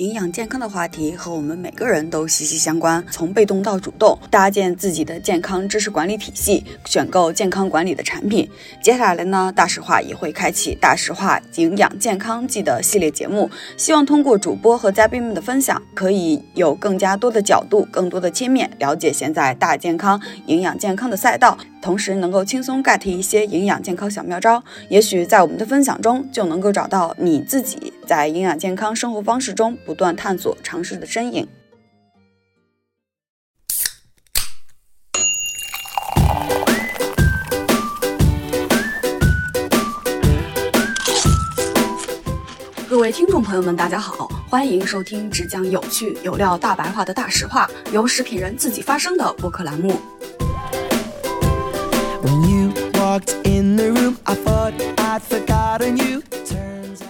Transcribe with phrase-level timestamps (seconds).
[0.00, 8.48] 营养健康的话题和我们每个人都息息相关，从被动到主动，搭建自己的健康知识管理体系，选购健康管理的产品。
[8.82, 24.62] 接下来呢，大实话也会开启大实话营养健康季的系列节目，希望通过主播和嘉宾们的分享，可以有更加多的角度、更多的切面了解现在大健康、营养健康的赛道，同时能够轻松 get 一些营养健康小妙招。
[24.88, 29.76] 也许在我们的分享中，就能够找到你自己在营养健康生活方式中。
[29.86, 31.46] 不断探索、尝试的身影。
[42.88, 49.98] 各位听众朋友们，大家好，欢迎收听只讲有趣有料、大白话的大实话，由食品人自己发声的播客栏目。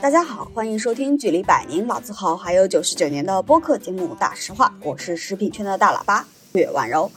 [0.00, 7.10] 大家好，欢迎收听距离百年老字号还有九十九年的播客节目《大实话》，我是食品圈的大喇叭岳婉柔。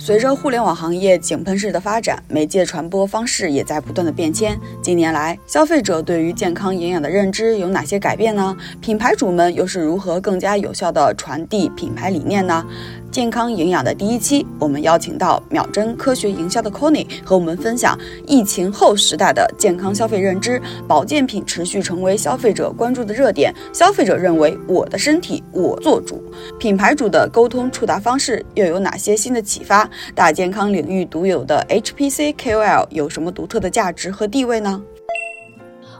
[0.00, 4.58] 随着互联网行业井喷式的发展，媒介传播方式也在不断的变迁。
[4.82, 8.56] 近年来，消费者对于健康营养的认知有哪些改变呢？
[8.80, 12.66] 品牌主们又是如何更加有效的传递品牌理念呢？
[13.10, 20.62] 健康营养的第一期，我们邀请到秒针科学营销的 Conny 和我们分享疫情后时代的健康消费认知。
[20.86, 26.22] 保健品持续成为消费者关注的热点，消费者认为我的身体我做主。
[26.60, 29.90] 品牌主的沟通触达方式又有哪些新的启发？
[30.14, 34.80] 大健康领域独有的 HPC KOL 有什么独特的价值和地位呢？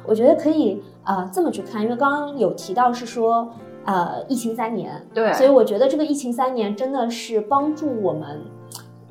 [0.06, 3.52] 我觉得可以啊这么去看，因为刚刚有提到是说。
[3.84, 8.40] 呃，疫情三年，对，所以我觉得这个疫情三年真的是帮助我们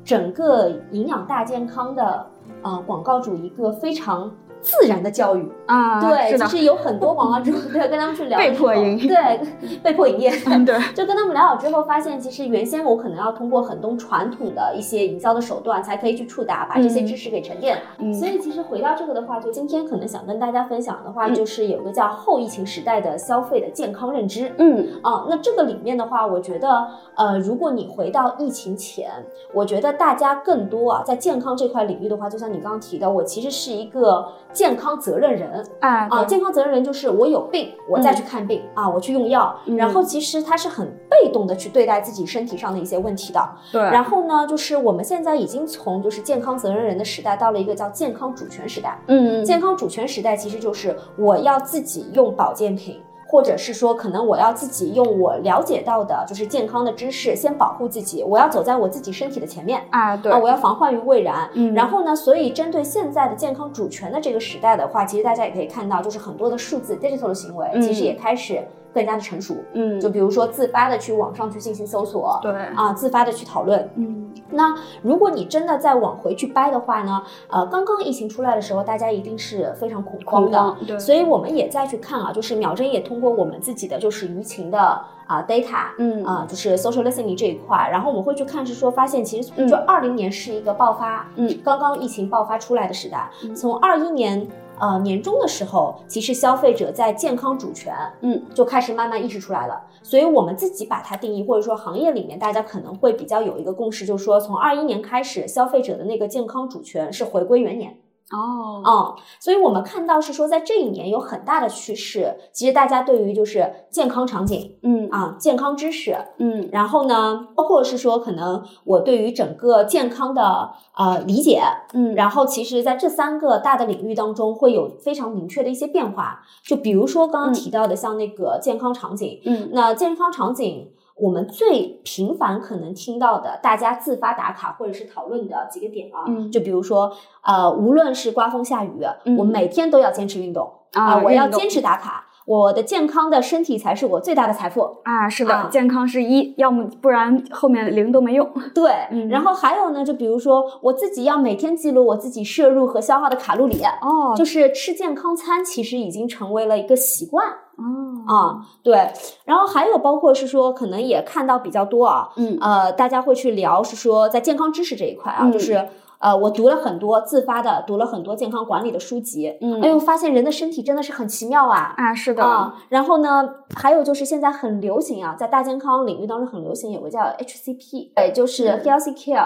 [0.04, 2.26] 整个营养大健康的
[2.62, 4.32] 呃广告主一个非常。
[4.62, 10.30] 自然的教育啊，对，其实有很多网络主对跟他们去聊，被迫营业对，被迫营业，
[10.66, 17.78] 对，就跟他们聊好之后，发现其实原先我可能要通过很多传统的一些营销的手段，才可以去触达，把这些知识给沉淀。
[18.12, 24.52] 所以其实回到这个的话，就今天可能想跟大家分享的话，就是有个叫后疫情时代的消费的健康认知。
[24.58, 29.10] 嗯，啊，那这个里面的话，我觉得，呃，如果你回到疫情前，
[29.54, 34.26] 我觉得大家更多啊，在健康这块领域的话，就像你刚刚提到，我其实是一个。
[34.52, 36.24] 健康责任人啊啊！
[36.24, 39.56] 健康责任人就是我有病，我再去看病啊，我去用药。
[39.76, 43.48] 然后其实他是很被动的去对待自己身体上的一些问题的。
[43.72, 43.80] 对。
[43.80, 48.98] 然后呢，就是我们现在已经从就是健康责任人的时代到了一个叫健康主权时代。
[49.06, 49.44] 嗯。
[49.44, 53.00] 健康主权时代其实就是我要自己用保健品。
[53.30, 58.24] 或者是说，可能我要自己用我了解到的，就是健康的知识，先保护自己。
[58.24, 61.48] 我要走在我自己身体的前面啊，对啊，我要防患于未然。
[61.54, 68.60] 嗯，然后呢，所以针对现在的健康主权的这个时代的话，其实大家也可以看到，就是很多的数字 digital 的行为，其实也开始。
[68.92, 72.52] 更加的成熟，嗯，就比如说自发的去网上去进行搜索，对。
[72.74, 84.78] 啊，自发的去讨论，嗯，那如果你真的再往回去掰的话呢，呃，刚刚疫情出来的时候，大家一定是非常恐慌的，对，所以我们也再去看啊，就是秒针也通过我们自己的就是舆情的
[85.26, 86.24] 啊 data，嗯。
[86.24, 94.46] 啊，就是 social listening 这一块，然后我们会去看是说发现其实就二零年是一个爆发，嗯，刚刚疫情爆发出来的时代，从二一年。
[94.80, 99.80] 呃，年终的时候，其实消费者在健康主权，嗯，就开始慢慢意识出来了。
[100.02, 107.94] 所以，我们自己把它定义，或者说行业里面大家可能会比较有一个共识，就是说，从二一年开始，消费者的那个健康主权是回归元年。
[108.30, 121.60] 哦，嗯，所以我们看到是说，在这一年有很大的趋势，其实大家对于就是健康场景，嗯啊，健康知识，嗯，然后呢，包括是说，可能我对于整个健康的呃理解，
[121.92, 126.40] 嗯，然后其实在这三个大的领域当中，会有非常明确的一些变化。
[126.64, 130.92] 就比如说刚刚提到的，像那个健康场景，嗯，那健康场景。
[131.20, 148.50] 我们最频繁可能听到的，大家自发打卡或者是讨论的几个点啊，嗯就比如说，呃，无论是刮风下雨，嗯我每天都要坚持运动啊，我要坚持打卡，我的健康的身体才是我最大的财富啊，是的，健康是一，要么不然后面零都没用。
[148.74, 157.46] 对，嗯然后还有呢，就比如说我自己要每天记录我自己摄入和消耗的卡路里哦，就是吃健康餐，其实已经成为了一个习惯。
[157.80, 158.10] 哦。
[158.26, 159.12] 啊，对，
[159.44, 165.88] 然后还有包括是说，可能也看到比较多啊，嗯，呃，大家会去聊是说，在健康知识这一块啊，就是
[166.20, 171.94] 呃，我读了很多自发的，读了很多健康管理的书籍，嗯，哎呦，发现人的身体真的是很奇妙啊！
[171.96, 172.74] 啊，是的啊。
[172.90, 179.38] 然后呢，还有就是现在很流行啊，在大健康领域当中很流行，有个叫 HCP，对，就是 Healthy Care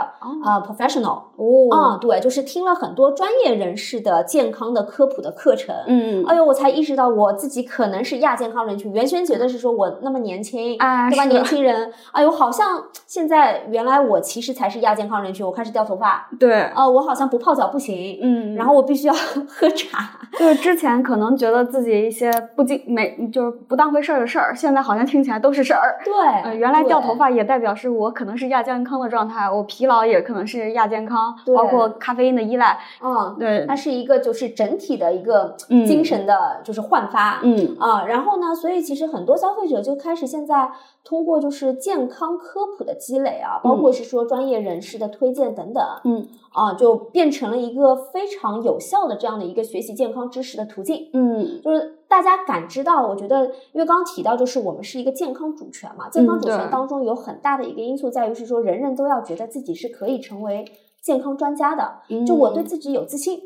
[0.42, 8.92] 啊 Professional 哦，啊，对，就是听了很多专业人士的健康的科普的课程，嗯，哎呦，我才意识到我自己可能是亚健康人群。
[8.92, 11.24] 原先觉得是说我那么年轻，啊，对吧？
[11.26, 16.63] 年轻人，哎呦，好像现在原来我其实才是亚健康人群，我开始掉头发，对。
[16.74, 19.14] 呃，我好像不泡脚不行，嗯，然后我必须要
[19.48, 20.10] 喝茶。
[20.38, 25.96] 就是之前可能觉得自己一些不经没就是不当回事儿的事儿，现在好像听起来都是事儿。
[26.04, 26.12] 对，
[26.42, 32.78] 呃，原来掉头发也代表是我可能是亚健康的状态，我疲劳也可能是亚健康，包括咖啡因的依赖。
[33.00, 35.54] 嗯，对，它是一个就是整体的一个
[35.86, 37.38] 精神的，就是焕发。
[37.42, 40.68] 嗯啊，然后呢，所以其实很多消费者就开始现在
[41.04, 45.84] 通过就是健康科普的积累啊，包括是说专业人士的推荐等等。
[46.02, 46.26] 嗯。
[46.54, 51.10] 啊，就变成了一个非常有效的这样的一个学习健康知识的途径。
[51.12, 60.64] 嗯，就是大家感知到，我觉得，因为刚刚提到，就是我们是一个健康主权嘛，健康主权当中有很大的一个因素在于是说，人人都要觉得自己是可以成为
[61.02, 63.40] 健康专家的，就我对自己有自信，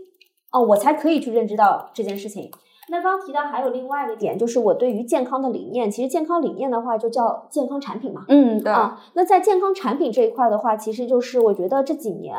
[0.52, 2.50] 哦，我才可以去认知到这件事情。
[2.90, 8.26] 那刚刚提到还有另外一个点，就是我对于健康的理念，其实健康理念的话就叫健康产品嘛。
[8.28, 9.00] 嗯，对啊。
[9.14, 12.36] 那在健康产品这一块的话，其实就是我觉得这几年。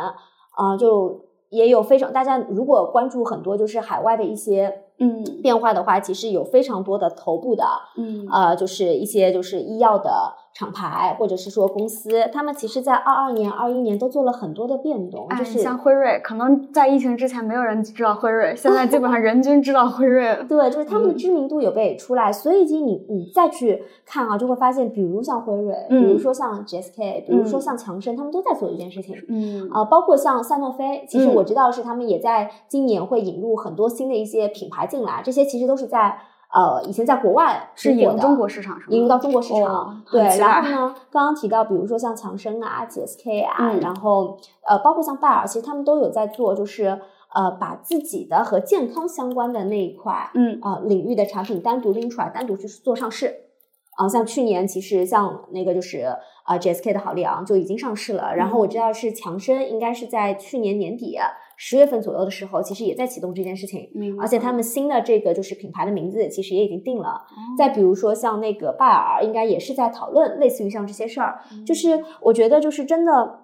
[0.60, 7.64] 啊，就也有非常大家如果关注很多就是海外的一些嗯变化的话，其实有非常多的头部的
[7.98, 10.34] 嗯呃，就是一些就是医药的。
[10.60, 15.26] 厂牌或者是说公司，他们其实，在二二年、二一年都做了很多的变动。
[15.38, 20.38] 就是像辉瑞，可能在疫情之前没有人知道辉瑞，现在基本上 人均知道辉瑞。
[20.50, 29.16] 对，就是他们的知名度有被出来，所以你你再去看啊，就会发现，比如像辉瑞，比如说像 GSK，比如说像强生，他们都在做一件事情。
[29.30, 36.18] 嗯啊，包括像赛诺菲，其实我知道是他们也在今年会引入很多新的一些品牌进来，这些其实都是在。
[36.52, 40.02] 呃，以前在国外是引入中国市场，引入到中国市场。
[40.12, 44.38] 对，然后呢，刚刚提到，比如说像强生啊、GSK 啊，然后
[44.68, 47.00] 呃，包括像拜耳，其实他们都有在做，就是
[47.36, 53.46] 呃，把自己的和健康相关的那一块，嗯啊领域的产品单独拎出来，单独去做上市。
[53.98, 61.18] 啊，像去年其实像那个就是啊 GSK 的好利昂就已经上市了，然后我知道是强生应该是在去年年底。
[61.62, 67.26] 十月份左右的时候，其实也在启动这件事情，而且他们新的这个就是品牌的名字，其实也已经定了。
[67.58, 71.42] 再比如说像那个拜耳，应该也是在讨论类似于像这些事儿。
[71.68, 73.42] 就是我觉得，就是真的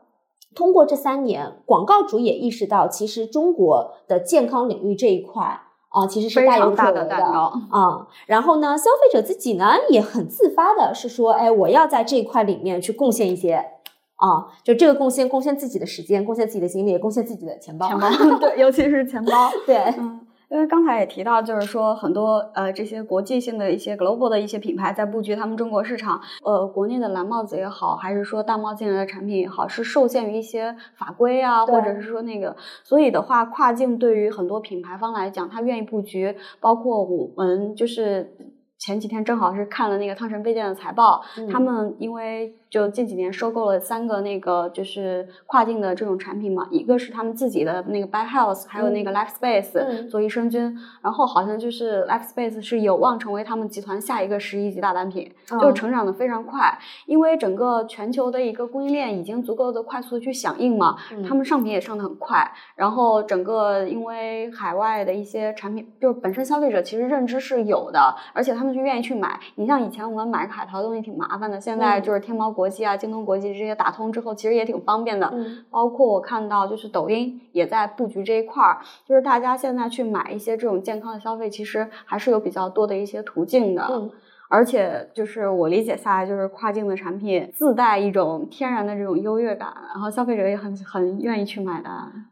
[0.56, 5.44] 通过这三年，广告主也意识到，其实中国的健康领域这一块
[5.90, 8.08] 啊，其实是大有可为的啊。
[8.28, 13.75] 然后呢，消费者自己呢也很自发的是说，哎，我要在这一块里面去贡献一些。
[14.18, 17.88] 啊，就这个贡献，贡献自己的时间，贡献自己的精力，贡献自己的钱包。
[17.88, 18.10] 钱包，
[18.40, 19.52] 对，尤其是钱包。
[19.66, 38.34] 对，嗯，因为刚才也提到，就是说很多呃这些国际性的一些 global 的一些品牌在布局他们中国市场，呃，国内的蓝帽子也好，还是说大帽进来的产品也好，是受限于一些法规啊，或者是说那个，所以的话，跨境对于很多品牌方来讲，他愿意布局，包括我们就是
[38.80, 41.22] 前几天正好是看了那个汤臣倍健的财报，
[41.52, 42.56] 他们因为。
[42.76, 55.32] 就近几年收购了三个那个就是跨境的这种产品嘛，一个是他们自己的那个 By House，还有那个 Life Space 做益生菌，然后好像就是 Life Space 是有望成为他们集团下一个十亿级大单品，
[55.62, 62.46] 就成长的非常快，因为整个全球的一个供应链已经足够的快速的去响应嘛，他们上品也上的很快，
[62.76, 69.40] 然后整个因为海外的一些产品，就是本身消费者其实认知是有的，而且他们就愿意去买。
[69.56, 72.65] 你像以前我们买个海淘东西挺麻烦的，现在就是天猫国。
[72.66, 75.30] 国际啊，京东国际这些打通之后，其实也挺方便的。
[75.32, 83.88] 嗯，包括我看到，就是抖音也在布局这一块儿，就是大家现在去买一些这种健康的消费，其实还是有比较多的一些途径的。
[83.92, 84.10] 嗯。
[84.48, 91.90] 而且就是我理解下来，就是跨境的产品自带一种天然的这种优越感，然后消费者也很很愿意去买的。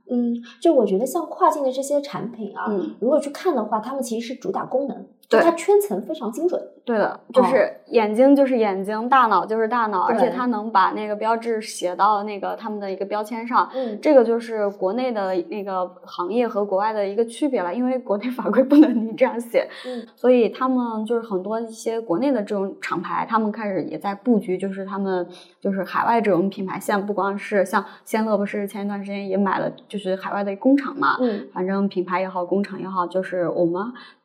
[0.09, 5.05] 嗯，就我觉得像跨境的这些产品啊，嗯，如果去看的话，他们其实是主打功能，
[5.37, 6.61] 对它圈层非常精准。
[6.85, 13.69] 对的，就是眼睛就是眼睛，大脑就是大脑，而且它能把那个标志写到那个他们的一个标签上。
[13.73, 19.65] 嗯，这个就是国内的那个行业和国外的一个区别了，因为国内 法规不能你这样写。
[19.85, 21.93] 嗯，所以他们就是很多一些。
[22.03, 25.25] 国内的这种厂牌，他们开始也在布局，就是他们
[25.61, 31.15] 就是海外这种品牌线，不光是像仙乐，不是前一段时间也买了，就是海外的工厂嘛。
[31.21, 33.81] 嗯，反正品牌也好，工厂也好，就是我们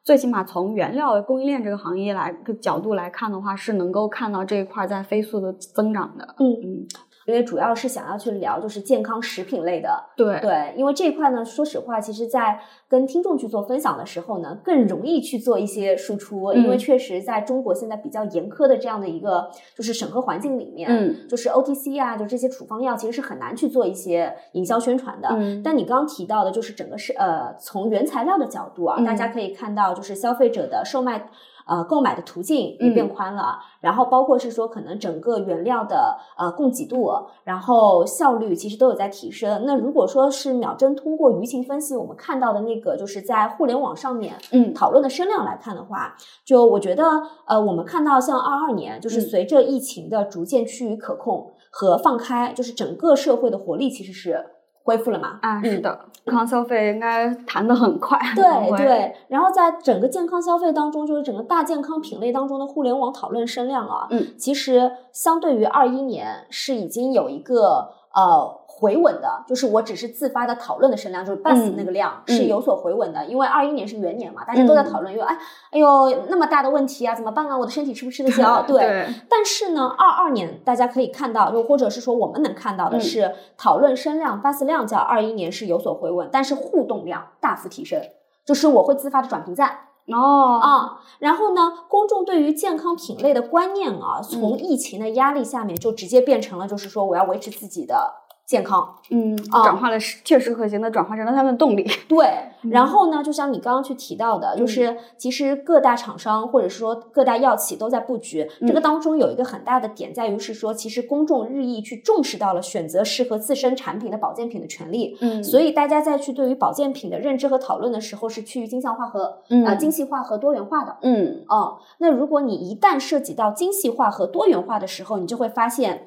[0.08, 6.34] 最起码从原料供应链这个行业来个角度来看的话，是能够看到这一块在飞速的增长的。
[6.38, 6.88] 嗯嗯。
[7.26, 12.58] 因为主要是想要去聊就是健康食品类的，对对，因为这一块呢，说实话，其实，在
[12.88, 25.28] 跟听众去做分享的时候呢，更容易去做一些输出，因为确实在中国现在比较严苛的这样的一个就是审核环境里面，嗯，就是 OTC 啊，就这些处方药其实是很难去做一些营销宣传的。
[25.32, 31.28] 嗯，但你刚刚提到的，就是整个是呃，从原材料的角度啊，大家可以看到，就是消费者的售卖。
[31.70, 37.12] 呃，购买的途径也变宽了，然后包括是说，可能整个原料的呃供给度，
[37.44, 39.64] 然后效率其实都有在提升。
[39.66, 47.04] 那如果说是秒针通过舆情分析，我们看到的那个就是在互联网上面嗯讨论的声量来看的话，就我觉得
[47.46, 54.44] 呃，我们看到像二二年，就是随着疫情的逐渐趋于可控和放开，就是整个社会的活力其实是。
[54.84, 55.38] 恢复了嘛？
[55.42, 58.18] 啊，是的，健康消费应该谈的很快。
[58.34, 68.58] 对对，然后在整个健康消费当中，就是整个大健康品类当中的互联网讨论声量啊，嗯，其实相对于二一年是已经有一个呃。
[68.80, 75.36] 回稳的，就是我只是自发的讨论的声量，就是 buzz 那个量是有所回稳的，因为二一年是元年嘛，大家都在讨论，因为哎，
[75.72, 77.58] 哎呦，那么大的问题啊，怎么办啊？
[77.58, 78.62] 我的身体吃不吃得消？
[78.62, 79.04] 对。
[79.28, 88.00] 但是呢，二二年大家可以看到，就或者是说我们能看到的是，讨论声量 buzz 量在二一年是有所回稳，但是互动量大幅提升，
[88.44, 98.14] 就是我会自发的转评赞哦啊，然后呢，公众对于健康品类的观念啊，从疫情的压力下面就直接变成了，就是说我要维持自己的。
[98.48, 101.86] 健康，嗯，转化了切实可行的，转化成了他们的动力。
[102.08, 102.26] 对，
[102.70, 115.18] 然后呢，就像你刚刚去提到的，就是其实各大厂商或者说各大药企都在布局，这个当中有一个很大的点在于是说，其实公众日益去重视到了选择适合自身产品的保健品的权利。
[115.20, 120.96] 嗯，所以大家在去对于保健品的认知和讨论的时候，是趋于精细化和呃精细化和多元化的。
[121.02, 126.06] 嗯，哦，那如果你一旦涉及到精细化和多元化的时候，你就会发现。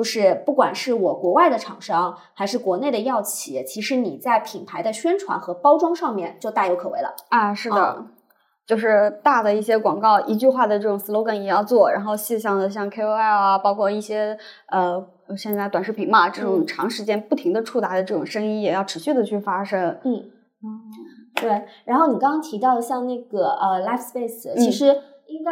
[0.00, 7.52] 就是不管是我国外的厂商，还是国内的药企，其实你在品牌的宣传和包装上面就大有可为了啊！
[7.52, 8.06] 是的，
[8.66, 14.38] 就是大的一些广告，一句话的这种 slogan 也要做，然后细项的像 KOL 啊，包括一些
[14.68, 19.98] 呃现在短视频嘛，这种长时间不停的触达的这种声音，也要持续的去发声。
[20.02, 20.30] 嗯，
[21.34, 21.66] 对。
[21.84, 24.86] 然后你刚刚提到像那个呃 Life Space，其实
[25.26, 25.50] 应该。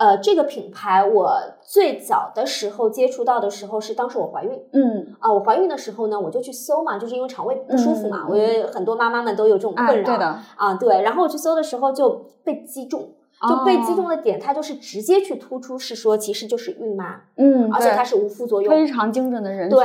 [0.00, 1.30] 呃，这个品牌我
[1.60, 5.14] 最早的时候接触到的时候是当时我怀孕，嗯。
[5.18, 10.38] 啊，我怀孕的时候呢，我就去搜嘛，就是因为肠胃不舒服嘛，我觉得很多妈妈们都有这种困扰，对的。
[10.56, 13.10] 啊，对，然后我去搜的时候就被击中，
[13.46, 19.78] 就被击中的点，它就是直接去突出是说其实就是孕妈，嗯，而且它是无副作用，非常精准的人群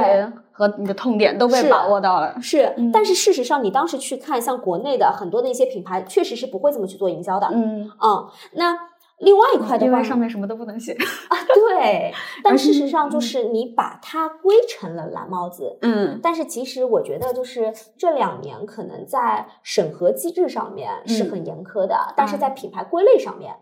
[0.53, 7.91] 和你的痛点都被把握到了，是，但是事实上你当时去看像国内的很多的一些品牌，确实是不会这么去做营销的，嗯。
[8.01, 8.77] 嗯，那。
[9.19, 12.13] 另外一块的话，因为上面什么都不能写啊，对。
[12.43, 16.19] 但事实上，就是你把它归成了蓝帽子，嗯。
[16.21, 23.55] 但是其实我觉得，就是这两年可能在审核机制上面是很严苛的，但是在品牌归类上面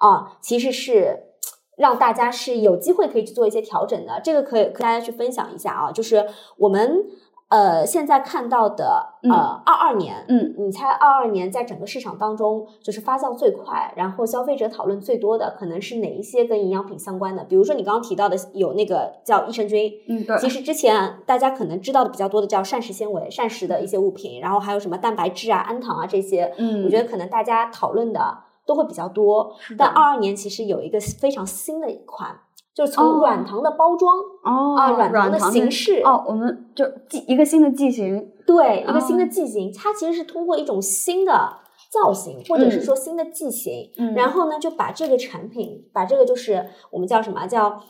[0.00, 1.18] 啊，其实是
[1.76, 4.20] 让大家是有机会可以去做一些调整的。
[4.22, 6.26] 这个可以跟大家去分享一下啊，就是
[6.56, 7.04] 我们。
[7.50, 17.42] 呃，现在看到的呃，二二年，嗯，你猜二二年在整个市场当中就是发酵最快，然后消费者讨论最多的可能是哪一些跟营养品相关的？
[17.42, 20.38] 比如说你刚刚提到的有那个叫益生菌，嗯，对。
[20.38, 29.52] 其实之前大家可能知道的比较多的叫膳食纤维、膳食的一些物品，然后还有什么蛋白质啊、氨糖啊这些，嗯，我觉得可能大家讨论的都会比较多。
[29.76, 32.38] 但二二年其实有一个非常新的一款。
[32.74, 41.32] 就是从软糖的包装哦啊，软糖的形式哦，我们就剂一个新的剂型，对，一个新的剂型，它其实是通过一种新的
[41.90, 47.80] 造型，或者是说新的剂型，然后呢，就把这个产品，把这个就是我们叫什么叫。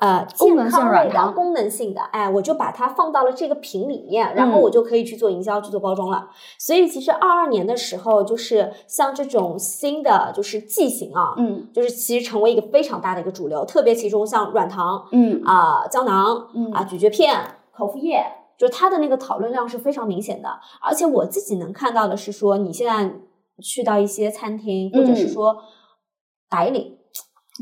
[0.00, 6.30] 呃，健康类的、功能性的，哎，我就把它放到了这个瓶里面，然后我就可以去做营销、去做包装了。
[6.58, 13.66] 所以其实二二年的时候，就是像这种新的就是剂型啊，嗯，就是其实成为一个非常大的一个主流。
[13.66, 17.38] 特别其中像软糖，嗯啊胶囊，嗯啊咀嚼片、
[17.70, 18.24] 口服液，
[18.56, 20.48] 就是它的那个讨论量是非常明显的。
[20.80, 23.12] 而且我自己能看到的是说，你现在
[23.62, 25.58] 去到一些餐厅，或者是说
[26.48, 26.96] 白领，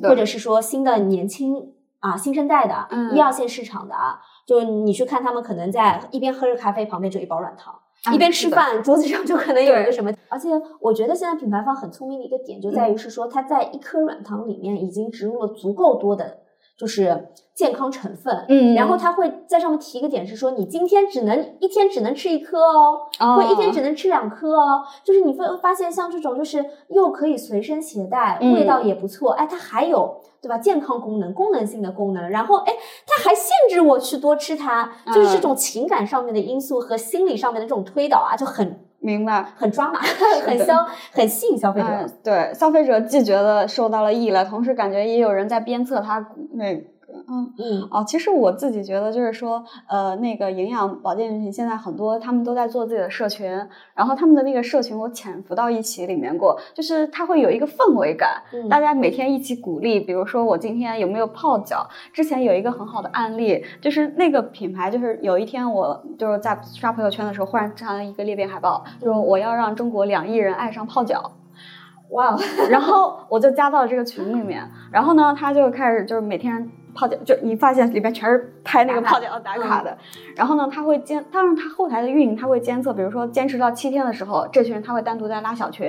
[0.01, 1.75] 或者是说新的年轻。
[2.01, 7.75] 啊，新生代的，一二线市场的啊，就你去看他们，可能在一边喝着咖啡，旁边就一包软糖，
[8.13, 10.11] 一边吃饭，桌子上就可能有一个什么。
[10.29, 10.49] 而且
[10.81, 16.39] 我觉得现在品牌方很聪明的一个点，就在于是说，它在一颗软糖里面已经植入了足够多的。
[16.79, 30.59] 就是健康成分，嗯，然后它会在上面提一个点是说，你今天只能一天只能吃一颗哦，或一天只能吃两颗哦，就是你会发现像这种就是又可以随身携带，味道也不错，哎，它还有对吧？
[30.59, 32.73] 健康功能、功能性的功能，然后哎，
[33.07, 38.81] 它还限制我去多吃它，就是这种情感上面的因素和心理上面的这种推导啊，就很。
[39.03, 41.87] 明白，很抓马，很消，很吸引消费者。
[42.23, 46.85] 对，消费者既觉得受到了益了，同时感觉也有人在鞭策他那。
[47.33, 53.49] 嗯嗯哦，其实我自己觉得就是说，呃，那个营养保健品现在很多，他们都在做自己的社群，
[53.95, 61.89] 然后他们的那个社群我潜伏到一起里面过，就是它会有一个氛围感，大家每天一起鼓励，比如说我今天有没有泡脚？
[62.13, 71.31] 之前有一个很好的案例，就是那个品牌，就是有一天我就是在刷朋友圈的时候，忽然看到一个裂变海报，就是我要让中国两亿人爱上泡脚，
[72.11, 72.37] 哇！
[72.69, 76.69] 然后我就加到了这个群里面，然后呢，他就开始就是每天。
[76.95, 79.97] 泡脚就你发现里边全是拍那个泡脚打卡的，
[80.37, 85.89] 然后呢，他会监，当然他后台的运营他会监测，比如说坚持到七天的时候，这群人他会单独再拉小群，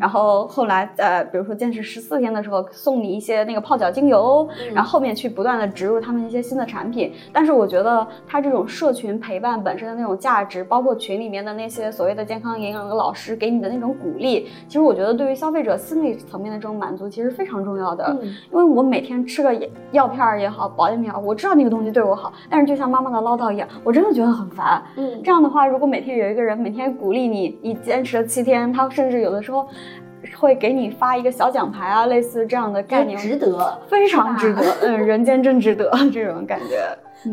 [0.00, 7.12] 然后后来呃，比如说坚持十四天的时候送你一些那个泡脚精油，然后后面去不断的植入他们一些新的产品。
[7.32, 18.16] 但是我觉得他这种社群陪伴本身的那种价值，包括群里面的那些所谓的健康营养的老师给你的那种鼓励，其实我觉得对于消费者心理层面的这种满足其实非常重要的，
[18.50, 19.54] 因为我每天吃个
[19.92, 20.37] 药片儿。
[20.40, 24.82] 也好，保健品也好，我知道那个东西对我好，但是就像妈妈的唠叨一样，我真的觉得很烦。
[24.96, 29.66] 嗯，这样的话，如果每天有一个人每天鼓励你，你坚持了七天，他甚至有的时候
[30.38, 34.62] 会给你发一个小奖牌啊，类似这样的概念，值得，非常值得。
[34.82, 36.86] 嗯，人间真值得 这种感觉。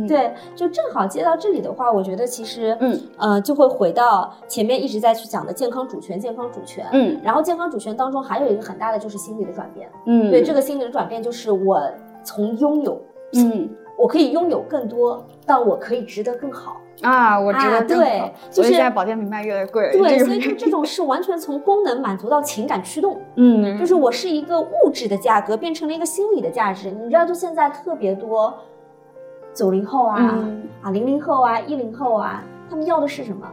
[0.07, 6.83] 对，就正好接到这里的话，我觉得其实，嗯，呃，就会回到前面一直在去讲的健康主权，健康主权。
[6.91, 9.87] 嗯，然后健康主权当中还有一个很大的就是心理的转变。
[10.07, 11.79] 嗯，对，这个心理的转变就是我。
[12.25, 13.01] 从拥有，
[13.33, 17.39] 嗯，我可以拥有更多，到我可以值得更好啊！
[17.39, 26.89] 我值得对，就是现在保健品卖越来越贵，对，所以就这种是完全从功能满足到情感驱动，嗯，就是我是一个物质的价格变成了一个心理的价值。
[26.89, 28.53] 你知道，就现在特别多
[29.53, 30.43] 九零后啊
[30.81, 33.47] 啊零零后啊一零后啊，他们要的是什么？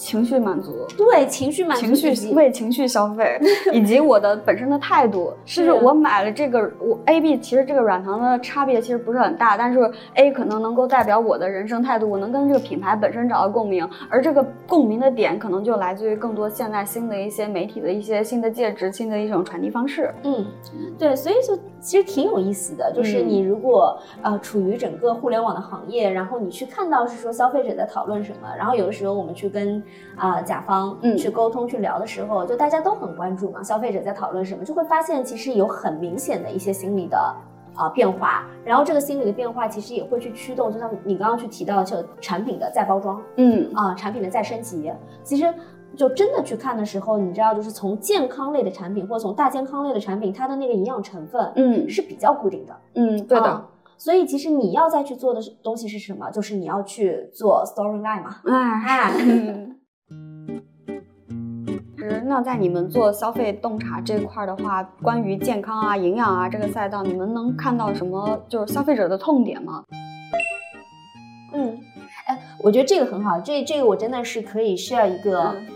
[0.00, 3.38] 情绪满足，对情绪满足，情绪为情绪消费，
[3.70, 9.78] 以及我的本身的态度，就是我买了这个，我 A B 其实这个软糖的差别其实不是很大，但是
[10.14, 20.10] A 可能能够代表我的人生态度，我能跟这个品牌本身找到共鸣，而这个共鸣的点可能就来自于更多现在新的一些媒体的一些新的介质，新的一种传递方式。
[20.24, 20.46] 嗯，
[20.98, 29.82] 对，所以就其实挺有意思的，就是你如果呃处于整个互联网的行业，然后你去看到是说消费者在讨论什么，然后有的时候我们去跟
[30.16, 37.16] 啊，甲方去沟通去聊的时候，就大家都很关注嘛，消费者在讨论什么，就会发现其实有很明显的一些心理的
[37.74, 43.70] 啊变化，然后这个心理的变化其实也会去驱动，就像你刚刚去提到，就产品的再包装，嗯。
[43.74, 45.52] 啊，产品的再升级，其实
[45.96, 53.64] 就真的去看的时候，你知道，就是从健康类的产品或者从大健康类的产品，它的那个营养成分，嗯，是比较固定的，嗯，对的。
[53.96, 56.30] 所以其实你要再去做的东西是什么？
[56.30, 58.36] 就是你要去做 storyline 嘛，
[62.10, 62.22] 哎。
[62.26, 69.84] 那在你们做消费洞察这块的话，关于健康啊、营养啊这个赛道，你们能看到什么就是消费者的痛点吗？
[71.52, 71.78] 嗯，
[72.26, 75.54] 哎，我觉得这个很好，这这个我真的是可以 share 一个。
[75.56, 75.66] 嗯，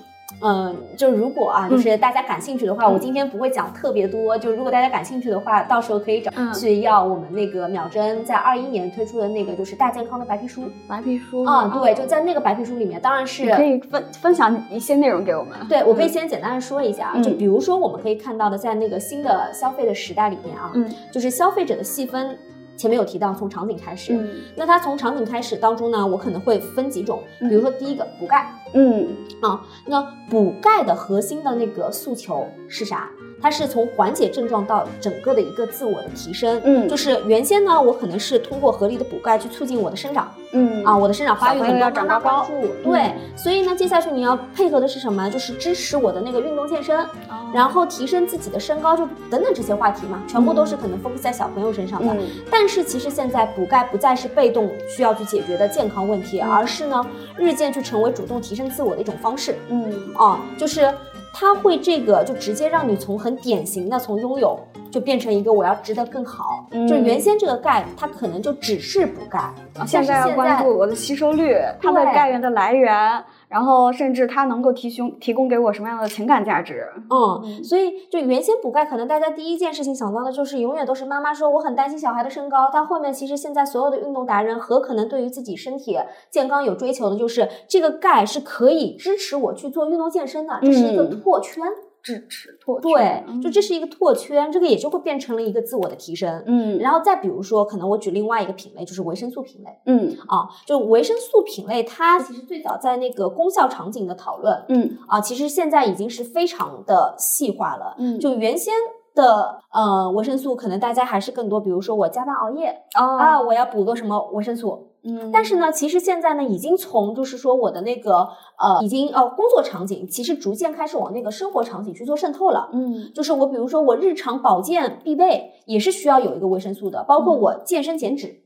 [0.96, 4.36] 就如果啊，就是大家感兴趣的话，我今天不会讲特别多。
[4.36, 10.64] 就如果大家感兴趣的话，到时候可以找去要我们那个秒针在二一年推出的那个就是大健康的白皮书。
[10.86, 15.58] 白皮书啊，对，就在那个白皮书里面，当然是可以分分享一些内容给我们。
[15.68, 22.36] 对，我可以先简单的说一下，就比如说我们可以看到的，在那个新的消费的时代里面啊，嗯，就是消费者的细分。
[22.76, 24.18] 前面有提到从场景开始，
[24.56, 29.08] 那它从场景开始当中呢，我可能会分几种，比如说第一个补钙，嗯。
[29.40, 33.10] 啊，那补钙的核心的那个诉求是啥？
[33.44, 42.46] 它是从缓解症状到整个的一个自我的提升，嗯，就是原先呢，我可能是通过合理的补钙去促进我的生长，嗯啊，我的生长发育很要长高高，
[42.82, 45.28] 对，所以呢，接下去你要配合的是什么？
[45.28, 47.06] 就是支持我的那个运动健身，
[47.52, 52.16] 然后提升自己的身高，就等等这些话题嘛，全部都是可能 focus 在小朋友身上的。
[52.50, 57.04] 但是其实现在补钙不再是被动需要去解决的健康问题，而是呢，
[57.36, 59.54] 日渐去成为主动提升自我的一种方式。
[59.68, 60.90] 嗯啊，就是。
[61.36, 64.56] 它会这个就直接让你从很典型的从拥有
[64.88, 69.52] 就变成一个我要值得更好，就原先这个钙它可能就只是补钙，
[69.84, 73.22] 现在要关注我的吸收率，它的钙源的来源。
[73.54, 76.88] 然后甚至它能够提供提供给我什么样的情感价值？
[77.08, 85.96] 嗯，所以就原先补钙，可能大家第一件事情想到的就是永远都是妈妈说我很担心小孩的身高，但后面其实现在所有的运动达人和可能对于自己身体
[86.30, 91.62] 健康有追求的，就是这个钙是可以支持我去做运动健身的，这是一个破圈。
[92.04, 96.44] 支持拓对，就这是一个拓圈，这个也就会变成了一个自我的提升。
[96.46, 99.70] 嗯，然后再比如说，可能我举另外一个品类，就是维生素品类。
[99.86, 107.96] 嗯，啊，就维生素品类，它其实最早在那个功效场景的讨论，嗯，啊，其实现在已经是非常的细化了。
[107.98, 108.74] 嗯，就原先
[109.14, 114.90] 的呃维生素，可能大家还是更多，比如说我加班熬夜啊，我要补个什么维生素。
[115.04, 122.70] 嗯，但是呢，其实现在呢，已经从就是说我的那个呃，已经呃工作场景，其实逐渐开始往那个生活场景去做渗透了。
[122.72, 128.28] 嗯，就是我比如说我日常保健必备，也是需要有一个维生素的，包括我健身减脂。
[128.28, 128.43] 嗯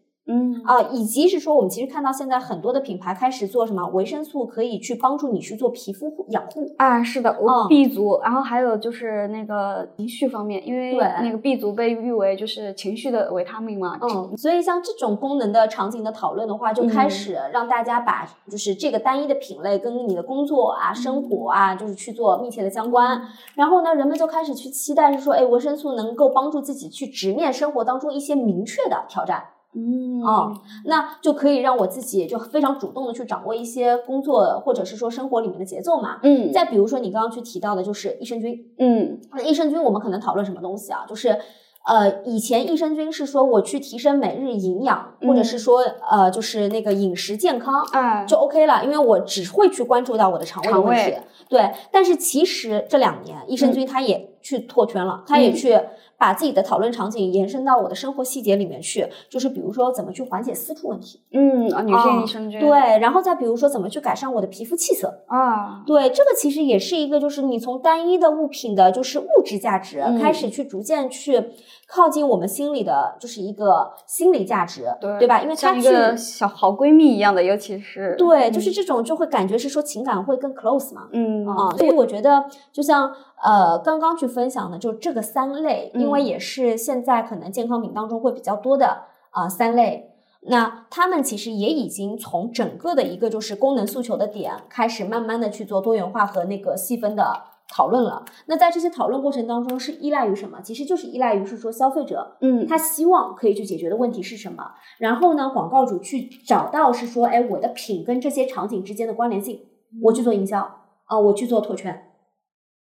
[0.65, 7.03] 啊，以及是说，我们其实看到现在很多的品牌开始做什么维生素，可以去帮助你去做皮肤养护啊。
[7.03, 13.99] 是的，我 B 族，然后还有就是那个情绪方面，因为那个 B 族被誉为就是情绪的维他命嘛。
[14.03, 23.23] 嗯，所以像这种功能的场景的讨论的话，就开始让大家把就是这个单一的品类跟你的工作啊、生活啊，就是去做密切的相关。
[23.55, 29.43] 然后呢，人们就开始去期待是说，哎，维生素能够帮助自己去直面生活当中一些明确的挑战。
[29.75, 30.53] 嗯哦，
[30.87, 36.19] 那就可以让我自己就非常主动的去掌握一些工作或者是说生活里面的节奏嘛。
[36.23, 38.57] 嗯，再比如说你刚刚去提到的就是益生菌。
[38.79, 41.05] 嗯，那益生菌我们可能讨论什么东西啊？
[41.07, 41.39] 就是
[41.87, 51.17] 呃，以前益生菌是说我去提升每日营养，或者是说呃，就是那个饮食健康，啊，就 OK 了，因为我只会去关注到我的肠胃的问题。
[51.49, 55.79] 对，但是其实这两年益生菌它也去拓圈了，他也去。
[56.21, 71.41] 把自己的讨论场景延伸到我的生活细节里面去，就是比如说怎么去缓解私处问题，嗯啊，女性益生菌，对，然后再比如说怎么去改善我的皮肤气色啊，对，这个其实也是一个，就是你从单一的物品的，就是物质价值开始去逐渐去
[71.87, 75.41] 靠近我们心里的，就是一个心理价值，对对吧？
[75.41, 83.09] 因为它像一个小好闺蜜一样的，尤其是对，就是这种就会感觉是说情感会更 close 嘛，嗯啊，所以我觉得就像。
[83.43, 90.11] 呃，刚刚去分享的就这个三类，因为也是现在可能健康品当中会比较多的啊三类。
[90.43, 98.25] 那他们其实也已经从整个的一个就是功能诉求的点开始，慢慢的去做多元化和那个细分的讨论了。
[98.47, 100.61] 那在这些讨论过程当中，是依赖于什么？
[100.63, 104.65] 其实就是依赖于是说消费者，嗯，他希望可以去解决的问题是什么？
[104.99, 109.61] 然后呢，广告主去找到是说，哎，我的品跟这些场景之间的关联性，
[110.03, 110.61] 我去做营销
[111.05, 112.08] 啊，我去做拓圈。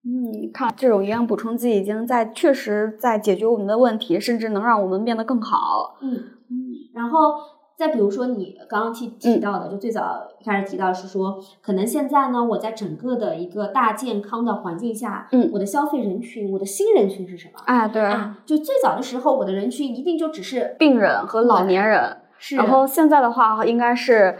[0.04, 5.96] 嗯，看这种营养补充剂已经在确实在解决我们的问题，甚至能让我们变得更好。
[6.00, 6.10] 嗯
[6.50, 7.34] 嗯，然后
[7.76, 17.60] 再比如说你刚刚提提到的，就最早开始提到是说，可能现在呢，我在整个的一个大健康的环境下，嗯，我的消费人群，我的新人群是什么？
[17.66, 24.36] 啊，对啊，就最早的时候，我的人群一定就只是病人和老年人，是，然后现在的话应该是。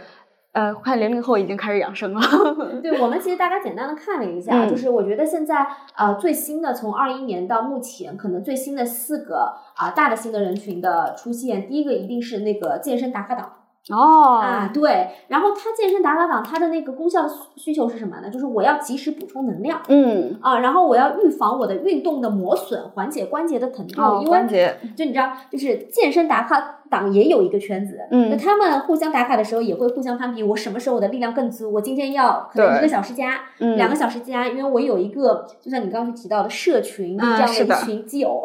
[0.53, 2.21] 呃，快零零后已经开始养生了。
[2.81, 13.51] 对我们其实大家简单的看了一下，就是我觉得现在呃最新的从二一年到目前，可能最新的四个啊大的新的人群的出现，第一个一定是那个健身打卡党。
[13.89, 18.29] 哦啊，对，然后它健身打卡党它的那个功效需求是什么呢？
[18.29, 19.81] 就是我要及时补充能量。
[19.89, 24.21] 嗯啊，然后我要预防我的运动的磨损，缓解关节的疼痛。
[24.21, 24.77] 因关节。
[24.95, 26.82] 就你知道，就是健身打卡。
[26.93, 31.73] 党也有一个圈子，嗯，那他们互相打卡的时候也会互相攀比，我什么时候我的力量更足？
[31.73, 38.39] 我今天要可能一个小时加，两个小时加，因为我有一个，就像你刚刚提到的社群这样的一群基友，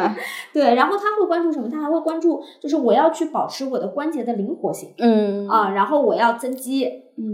[0.54, 1.68] 对，然后他会关注什么？
[1.68, 5.46] 他还会关注，就是我要去保持我的关节的灵活性，嗯。
[5.48, 6.86] 啊，然后我要增肌，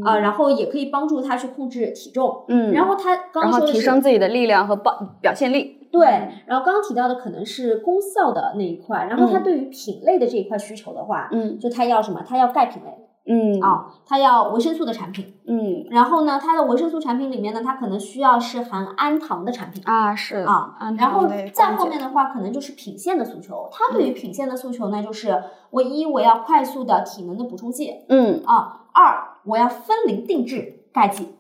[0.05, 5.76] 啊，然后也可以帮助他去控制体重，嗯，然后他刚刚说的提升自己的力量和表表现力。
[5.91, 6.07] 对，
[6.47, 12.23] 然后刚刚提到的可能是功效的那一块，然后他对于品类的这一块需求的话，嗯，就他要什么？
[12.27, 12.91] 他要钙品类，
[13.29, 23.69] 嗯啊，他要维生素的产品，嗯，然后呢，它的维生素产品里面呢，它可能需要是含氨糖的产品啊，是啊，然后再后面的话，可能就是品线的诉求。
[23.73, 31.36] 它对于品线的诉求呢，就是我一我要快速的体能的补充剂，嗯啊，二我要分龄定制钙剂。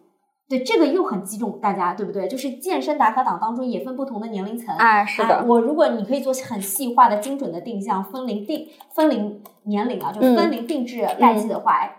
[0.48, 2.28] 对这个又很击中大家，对不对？
[2.28, 4.74] 就是健身打卡党当中也分不同的年龄层。
[4.76, 5.44] 哎，是的。
[5.44, 11.96] 我如果你可以做很细化的、精准的定向，分龄定、分龄年龄啊，就分龄定制代剂的话，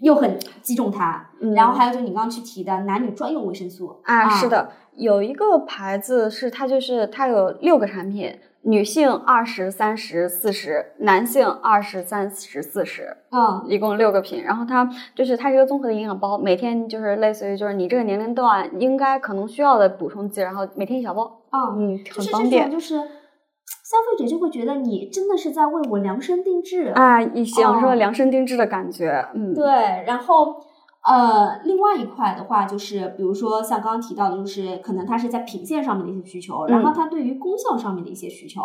[0.00, 1.30] 又很击中他。
[1.56, 4.00] 然后还有就是你刚刚去提的男女专用维生素。
[4.04, 8.38] 啊，是的，有一个牌子是它就是它有六个产品。
[8.66, 14.42] 女性二十三十四十，男性二十三十四十，嗯，一共六个品。
[14.42, 21.24] 然后它就是它是一个综合的营养包，每天就是类似于就是你这个年龄段应该可能需要的补充剂，然后每天一小包。
[21.50, 22.70] 啊，嗯，很方便。
[22.70, 29.26] 就是消费者就会觉得你真的是在为我量身定制啊，你享受量身定制的感觉。
[29.34, 29.64] 嗯，对，
[30.06, 30.56] 然后。
[31.04, 38.60] 呃，另外一块的话，就是比如说像刚刚提到的，就是可能它是在品线上面的一些需求，然后它对于功效上面的一些需求。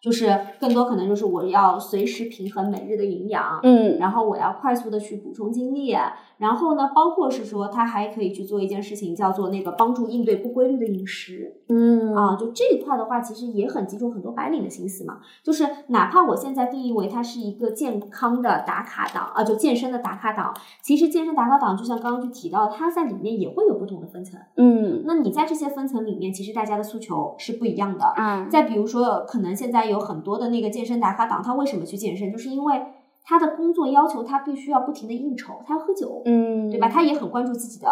[0.00, 5.96] 就是更多可能就是我要随时平衡每日的营养，嗯，然后我要快速的去补充精力，
[6.42, 15.20] 然后呢，包括是说它还可以去做一件事情，叫做那个帮助应对不规律的饮食，嗯啊，就这一块的话，其实也很集中很多白领的心思嘛。
[15.44, 20.52] 就是哪怕我现在定义为它是一个健康的打卡党啊，就健身的打卡党，
[20.82, 32.32] 其实健身打卡党就像刚刚去提到，它在里面也会有不同的分层，嗯，那你在这些分层里面，其实大家的诉求是不一样的，嗯，再比如说，可能现在有很多的那个健身打卡党，他为什么去健身？
[32.32, 32.82] 就是因为
[33.24, 36.88] 他的工作要求他必须要不停的应酬，他要喝酒，嗯，对吧？
[36.88, 37.88] 他也很关注自己的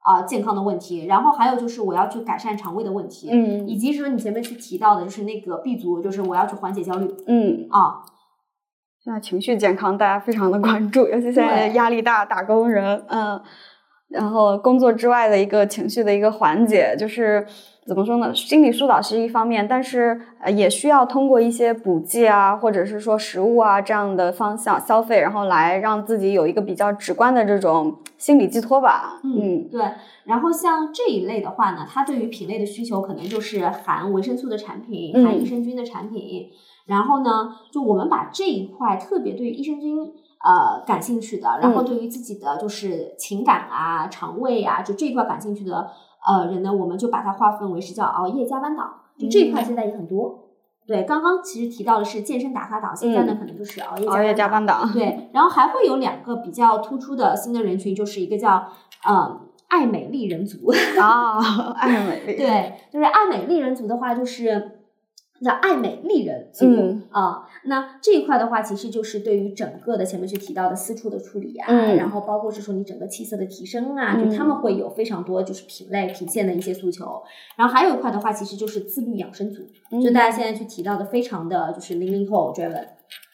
[0.00, 1.06] 啊健康的问题。
[1.06, 8.02] 然后还有就是我要去改善肠胃的问题，嗯，以及说你前面去提到的，就是那个 B 族，就是我要去缓解焦虑，嗯啊。
[9.02, 13.40] 现在情绪健康大家非常的关注，尤其现在压力大，打工人，嗯，
[14.10, 17.46] 然后工作之外的一个情绪的一个缓解，就是。
[17.86, 18.32] 怎么说呢？
[18.32, 29.18] 心理疏导是一方面，但是呃也需要通过一些补剂啊，或者是说食物啊这样的方向消费，然后来让自己有一个比较直观的这种心理寄托吧。
[29.24, 29.82] 嗯，对。
[30.24, 36.48] 然后像这一类的话呢，它对于品类的需求可能就是含维生素的产品，含益生菌的产品。
[36.86, 40.12] 然后呢，就我们把这一块特别对于益生菌
[40.42, 45.90] 呃感兴趣的，然后对于自己的就是情感啊、肠胃啊，就这一块感兴趣的。
[46.22, 50.50] 呃，人呢，我们就把它划分为是叫熬夜加班党，就这一块现在也很多。
[50.86, 54.92] 对，刚刚其实提到的是健身打卡党，现在呢可能就是熬夜熬夜加班党。
[54.92, 58.68] 对，然后还会有两个比较突出的新的人群，就是一个叫
[59.02, 62.36] 呃爱美丽人族啊，爱美丽。
[62.38, 64.79] 对，就是爱美丽人族的话，就是。
[65.44, 77.22] 叫爱美丽人嗯啊，那这一块的话，其实就是对于整个的前面去提到的私处的处理啊，然后包括是说你整个气色的提升啊，就他们会有非常多就是品类品线的一些诉求。
[77.56, 79.62] 然后还有一块的话，其实就是自律养生组，
[80.02, 82.88] 就大家现在去提到的非常的就是零零后 driven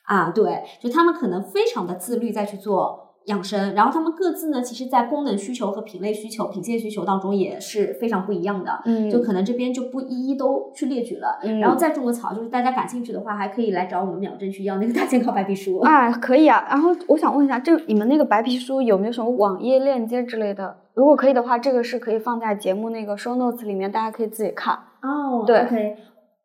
[0.04, 3.05] 啊，对，就他们可能非常的自律再去做。
[3.26, 8.80] 养生，然后他们各自呢，其实，在功能需求和品类需求、品线需求当中也是非常不一样的。
[8.84, 11.38] 嗯，就可能这边就不一一都去列举了。
[11.42, 16.66] 嗯，然后再种个草，就是大家感兴趣的话，还可以来找我们秒针去要那个大健康白皮书啊，可以啊。
[16.68, 20.76] 然后我想问一下，这你们那个白皮书有没有什么网页链接之类的？
[20.94, 24.74] 如果可以的话，这个是可以放在节目那个 show notes 里面，大家可以自己看。
[25.02, 25.96] 哦，对。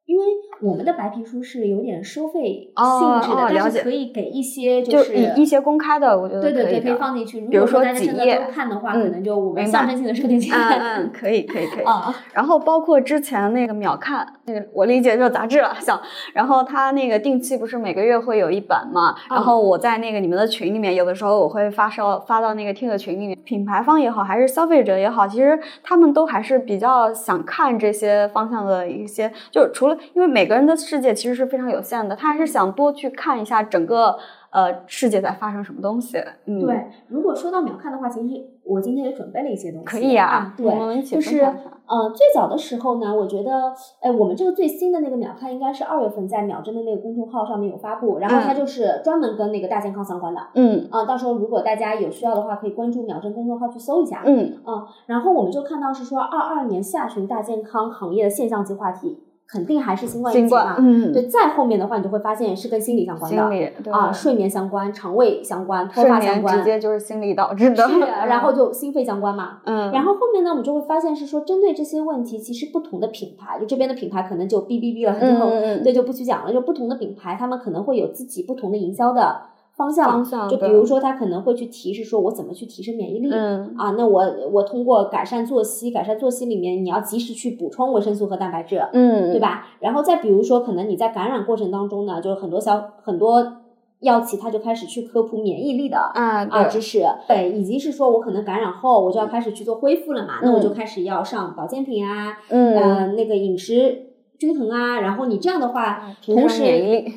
[0.08, 0.26] 因为
[0.62, 7.42] 我们的白皮书是有点收费性质的，但是可以给一些就是一些公开的，我觉得对对对，可以放进去。
[7.42, 10.58] 比如说几页看的话，可能就我们象征性的收点钱。
[10.58, 11.86] 嗯嗯，可以可以可以。
[12.34, 16.00] 然后包括之前那个秒看，那个我理解就是杂志了，像
[16.34, 19.16] 然后他那个定期不是每个月会有一版嘛？
[19.30, 30.72] 然后我在那个你们的群里面，有的时候我会发烧发到那个听的群里面，品牌方也好，还是消费者也好，其实他们都还是比较想看这些方向的一些，就是除了因为每个人的。
[30.82, 34.18] 世界其实是非常有限的，他还是想多去看一下整个
[34.50, 36.18] 呃世界在发生什么东西。
[36.46, 36.88] 嗯，对。
[37.08, 39.86] 如果说到秒看的话，其实我今天也准备了一些东西。
[39.86, 50.42] 可以啊，对，就是呃，最早的时候呢，我觉得，哎，我们这个最新的那个秒看应该是二月份在秒针的那个公众号上面有发布，然后它就是专门跟那个大健康相关的。
[50.56, 54.24] 嗯，啊，到时候如果大家有需要的话，可以关注秒针公众号去搜一下。
[54.26, 59.20] 嗯，啊，然后我们就看到是说二二年下旬大健康行业的现象级话题。
[59.52, 75.50] 肯定还是新冠疫情嘛，嗯，对，再后面的话，你就会发现是跟心理相关的，啊，睡眠相关，肠胃相关，脱发相关，直接就是心理导致的，是， 然后就心肺相关嘛，嗯，然后后面呢，我们就会发现是说，针对这些问题，其实不同的品牌，就这边的品牌可能就哔哔哔了，之后，
[75.84, 79.42] 对，就不去讲了，就不同的品牌，他们可能会有自己不同的营销的。
[79.82, 83.30] 方向，就比如说他可能会去提示说，我怎么去提升免疫力？
[83.32, 89.68] 嗯啊，那我我通过改善作息，改善作息里面你要及时去补充维生素和蛋白质，嗯，对吧？
[89.80, 93.58] 然后再比如说，可能你在感染过程当中呢，就是很多小很多
[94.02, 104.08] 药企他就开始去科普免疫力的啊啊知识，对，以及是说我可能感染后我就要开始去做恢复了嘛，那我就开始要上保健品啊，嗯，那个饮食。
[104.42, 106.64] 均衡啊，然后你这样的话，同时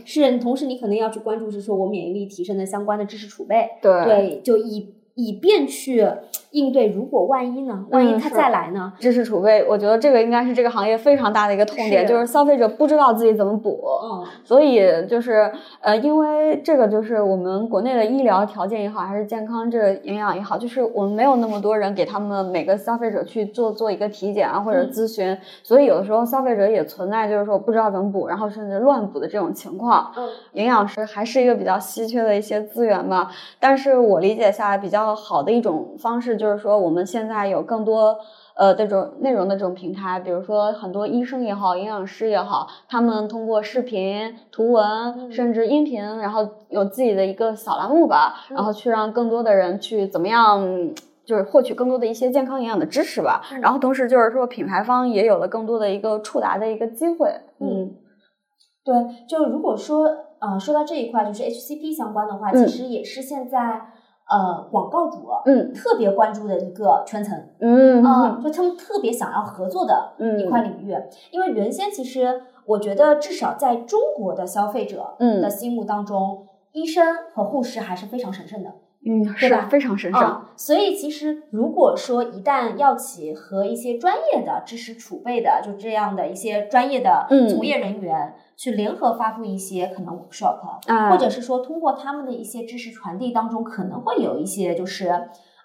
[0.05, 4.05] 是同时你可能要去关注，是说我免疫力提升的相关的知识储备，对。
[4.05, 6.07] 对，就以以便去
[6.51, 7.85] 应对，如果万一呢？
[7.91, 8.93] 万一他再来呢？
[8.99, 13.81] 知识储备，我觉得这个应该是这个行业非常大的一个痛点，就是消费者不知道自己怎么补。
[14.05, 15.51] 嗯，所以就是
[15.81, 30.13] 呃，因为这个就是我们国内的医疗条件也好，还是健康这个营养也好，就是我们没有那么多人给他们每个消费者去做做一个体检啊或者咨询，所以有的时候消费者也存在就是说不知道怎么补，然后甚至乱补的这种情况。
[30.17, 35.04] 嗯，营养师还是一个比较稀缺的一些资源吧，但是我理解下来比较。
[35.13, 38.17] 好的一种方式就是说，我们现在有更多
[38.55, 50.65] 呃这种内容的这种平台，比如说很多医生也好，营养师也好，他们通过视频、图文甚至音频，然后有自己的一个小栏目吧，然后去让更多的人去怎么样，
[51.27, 53.43] 就是获取更多的一些健康营养的知识吧。
[53.61, 57.29] 然后同时就是说，品牌方也有了更多的一个触达的一个机会。
[57.59, 57.97] 嗯，
[58.85, 58.95] 对，
[59.27, 60.07] 就如果说
[60.39, 63.81] 呃说到这一块，就是 HCP 相关的话，其实也是现在。
[64.29, 65.73] 呃，广告主嗯。
[65.73, 70.97] 特别关注的一个圈层嗯啊，就他们特别想要合作的一块领域，
[71.31, 78.73] 因为原先其实我觉得至少在中国的消费者的心目当中，医生和护士还是非常神圣的。
[79.07, 80.43] 嗯，是非常神圣。
[80.57, 90.61] 所以其实如果说一旦药企和一些专业的知识储备的就这样的一些专业的从业人员去联合发布一些可能 workshop，
[91.11, 95.09] 或者是说通过他们的一些知识传递当中，可能会有一些就是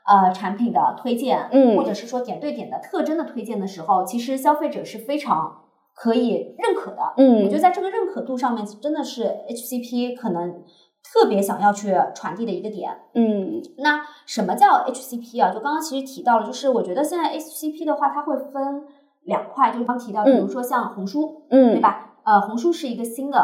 [0.05, 5.63] 呃产品的推荐，嗯，或者是说点对点的特征的推荐的时候，其实消费者是非常
[5.95, 7.13] 可以认可的。
[7.17, 10.63] 嗯，我觉得在这个认可度上面，真的是 HCP 可能。
[11.11, 15.51] 特别想要去传递的一个点，嗯，那什么叫 HCP 啊？
[15.51, 18.83] 就刚刚其实提到了，就是我觉得现在 HCP 的话，它会分
[19.23, 22.08] 两块，就刚提到，比如说像红书，嗯，对吧？
[22.29, 23.39] 呃，红书是一个新的，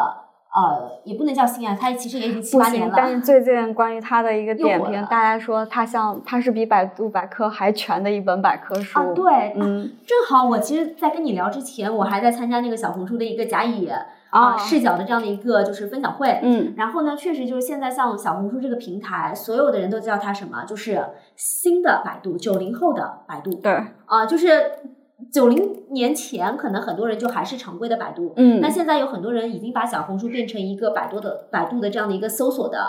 [0.54, 2.94] 呃，也不能叫新啊，它其实也已经七八年了。
[2.96, 9.06] 但是最 近关于它的一个点评，大家说它像，它是比百度百科还全的一本百科书啊。
[9.16, 13.90] 对，嗯，正好我其实，在跟你聊之前，我还在参加那个小红书的一个甲乙。
[14.32, 20.66] 啊，视角的这样的一个就是分享会，嗯，然后呢，确实就是现在像小红书这个平台，所有的人都叫它什么？
[20.66, 21.02] 就是
[21.38, 23.72] 新的百度，九零后的百度，对，
[24.06, 24.74] 啊，就是
[25.32, 32.80] 九零年前可能很多人就还是常规的百度，嗯，那现在有很多人已经把小红书变成一个百度的百度的这样的一个搜索的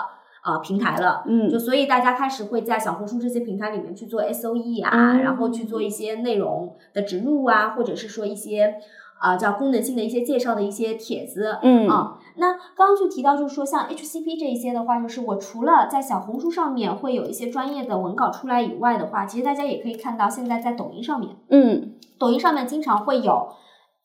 [0.41, 8.75] 啊平台了，嗯，就所以大家开始会在小红书这些平台里面去做 S O E 啊，然后去做一些内容的植入啊，或者是说一些。
[9.19, 11.87] 啊，叫功能性的一些介绍的一些帖子，嗯。
[11.87, 23.49] 啊，那刚刚就提到，就是说像 HCP 这一些的话，就是我除了在小红书上面会有一些专业的文稿出来以外的话，其实大家也可以看到，现在在抖音上面，嗯，抖音上面经常会有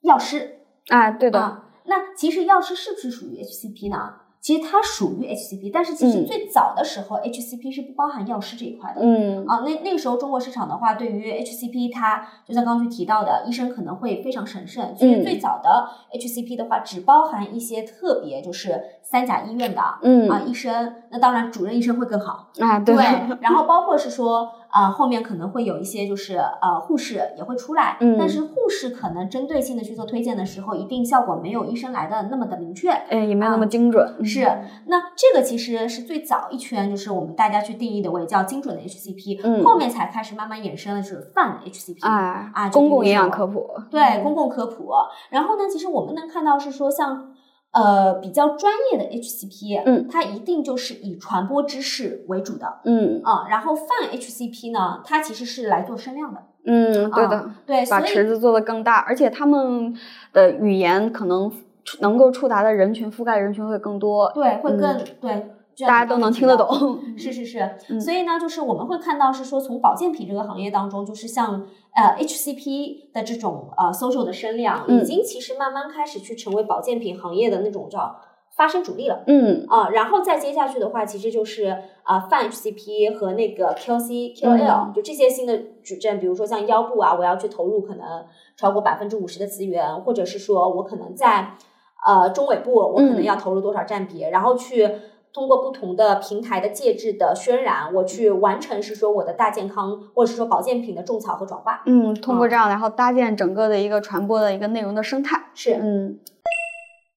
[0.03, 4.15] 药师，啊，对的，那其实药师是不是属于 HCP 呢？
[4.43, 9.01] 其实它属于 HCP，但是其实最早的时候，HCP 是不包含药师这一块的。
[9.01, 14.97] 嗯啊，那那个时候中国市场的话，对于 HCP，它就像刚刚去提到的，医生可能会非常神圣。
[14.97, 22.81] 所以最早的 HCP 的话，只包含一些特别就是三甲医院的嗯啊医生，那当然主任医生会更好啊。
[22.81, 22.97] 对。
[23.41, 24.51] 然后包括是说。
[24.73, 34.25] 啊，后面可能会有一些，就是呃，护士也会出来，嗯，但是护士可能针对性的去做推荐的时候，一定效果没有医生来的那么的明确，哎，也没有那么精准。
[34.25, 34.41] 是，
[34.89, 44.91] 那这个其实是最早一圈，就是我们大家去定义的为叫精准的 HCP，嗯，后面才开始慢慢衍生的是泛 HCP，啊啊，公共营养科普，对，公共科普。
[45.29, 47.32] 然后呢，其实我们能看到是说像。
[47.73, 59.95] 呃，比较专业的 HCP，嗯，它一定就是以传播知识为主的，嗯啊，然后泛 HCP 呢，它其实是来做声量的，嗯，对的，对，把池子做得更大，而且他们
[60.33, 61.51] 的语言可能
[62.01, 65.51] 能够触达的人群覆盖人群会更多，对，会更对。
[65.81, 78.17] 大家都能听得懂， 是是是，所以呢，就是我们会看到是说，从保健品这个行业当中，就是像呃 HCP 的这种呃 social 的声量，已经其实慢慢开始去成为保健品行业的那种叫
[78.55, 79.25] 发声主力了。
[79.27, 91.55] 嗯啊，然后再接下去的话，其实就是啊泛 HCP 和那个 QC、QL，就这些新的矩阵，比如说像腰部啊，我要去投入可能超过百分之五十的资源，或者是说我可能在
[92.07, 94.91] 呃中尾部，我可能要投入多少占比，然后去。
[95.33, 101.83] 通过不同的平台的介质的渲染，我去完成是说我的大健康，或者是说保健品的种草和转化。
[101.87, 105.43] 嗯，通过这样，然后搭建整个的一个传播的一个内容的生态。
[105.55, 106.19] 是，嗯，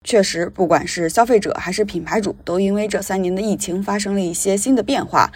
[0.05, 5.29] 确实，不管是消费者还是品牌主，都因为这三年的疫情发生了一些新的变化。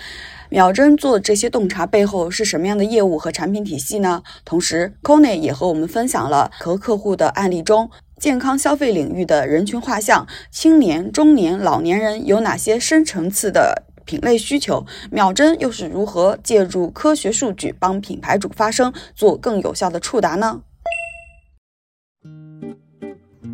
[0.50, 4.24] 秒针做这些洞察背后是什么样的业务和产品体系呢？
[4.46, 7.90] 同时 c o n y 也和我们分享了和客户的案例中。
[8.20, 20.62] 健康消费领域的人群画像，青年、中年、老年人有哪些深层次的品类需求，秒针又是如何借助科学数据帮品牌主发声，做更有效的触达呢？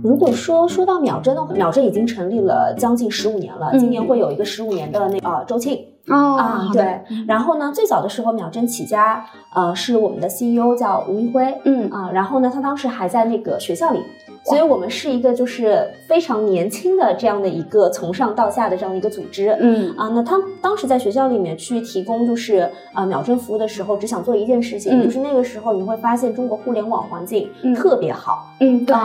[0.03, 7.01] 如果说说到秒针的话，秒针已经成立了将近十五年了，今年会有一个十五年的那呃周庆哦啊，对。
[7.27, 13.99] 然后呢，最早的时候秒针起家，呃，是我们的 CEO 叫吴一辉，嗯啊，然后呢，他当时还在那个学校里。
[14.47, 28.95] 所以我们是一个就是非常年轻的这样的一个从上到下的这样的一个组织，嗯啊，那他当时在学校里面去提供就是啊秒针服务的时候，只想做一件事情，就是那个时候你会发现中国互联网环境特别好，嗯，对，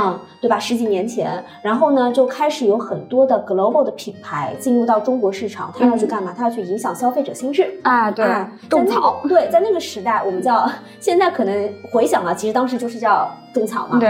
[0.43, 0.59] 对吧？
[0.59, 6.35] 十几年前，然后呢就开始有很多的 global 的品牌进入到中国市场，他要去干嘛？
[6.37, 8.27] 他要去影响消费者心智啊，对，
[8.69, 13.31] 种草，对，在那个时代我们叫现在可能回想啊，其实当时就是叫。
[13.53, 14.09] 种草嘛，对。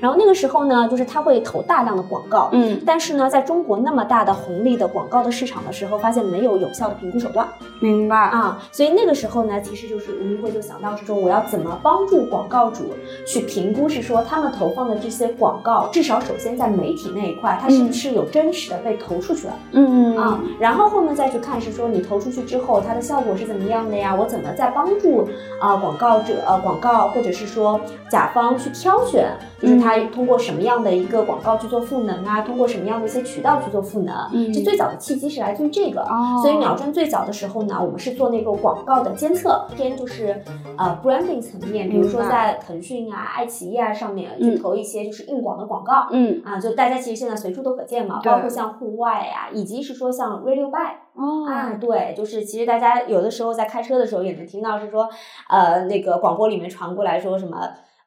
[0.00, 2.80] 然后那个时候呢，就是他会投大量的广告，嗯。
[2.84, 7.46] 但是呢，在中国那么大的红利的广告的市场的时候，发现没有有效的评估手段。
[7.80, 12.92] 明白啊，所以那个时候呢，其实就是吴明辉就想到是说，我要怎么帮助广告主
[13.26, 19.54] 去评估，是说他们投放的这些广告，至少首先在媒体那一块，它是不是有真实的被投出去了？
[19.72, 24.14] 嗯啊，然后后面再去看是说，你投出去之后，它的效果是怎么样的呀？
[24.14, 25.28] 我怎么在帮助
[25.60, 27.80] 啊广告者呃广告或者是说
[28.10, 28.70] 甲方去。
[28.80, 32.40] 挑选就是他通过什么样的一个广告去做赋能啊？
[32.40, 34.14] 通过什么样的一些渠道去做赋能？
[34.32, 36.00] 嗯，这最早的契机是来自于这个。
[36.00, 40.42] 哦，所以秒针最早的时候呢，我们是做那个广告的监测，偏就是
[40.78, 46.08] 呃 branding 层面，比如说在腾讯啊、爱奇艺啊上面去投一些就是硬广的广告。
[46.10, 50.92] 嗯，啊，就大家其实现在随处都可见嘛，包括像户外啊，以及是说像 Radio Buy。
[51.14, 55.06] 哦，啊，对，就是其实大家有的时候在开车的时候也能听到是说，
[55.50, 57.58] 呃，那个广播里面传过来说什么。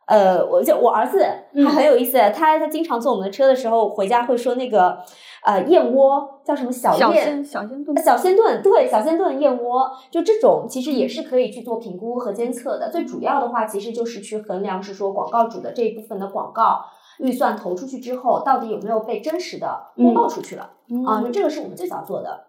[0.06, 1.26] 呃，我就我儿子
[1.56, 4.98] 他很有意思，他他经常坐我们的车的时候回家会说那个
[5.46, 12.90] 呃燕窝叫什么小燕小仙炖小仙炖对小仙炖燕窝，就这种其实也是可以去做评估和监测的。
[12.92, 16.82] 最主要的话其实就是去衡量是说广告主的这一部分的广告
[17.20, 20.72] 预算投出去之后，到底有没有被真实的播报出去了
[21.08, 21.22] 啊？
[21.22, 22.46] 就这个是我们最早做的。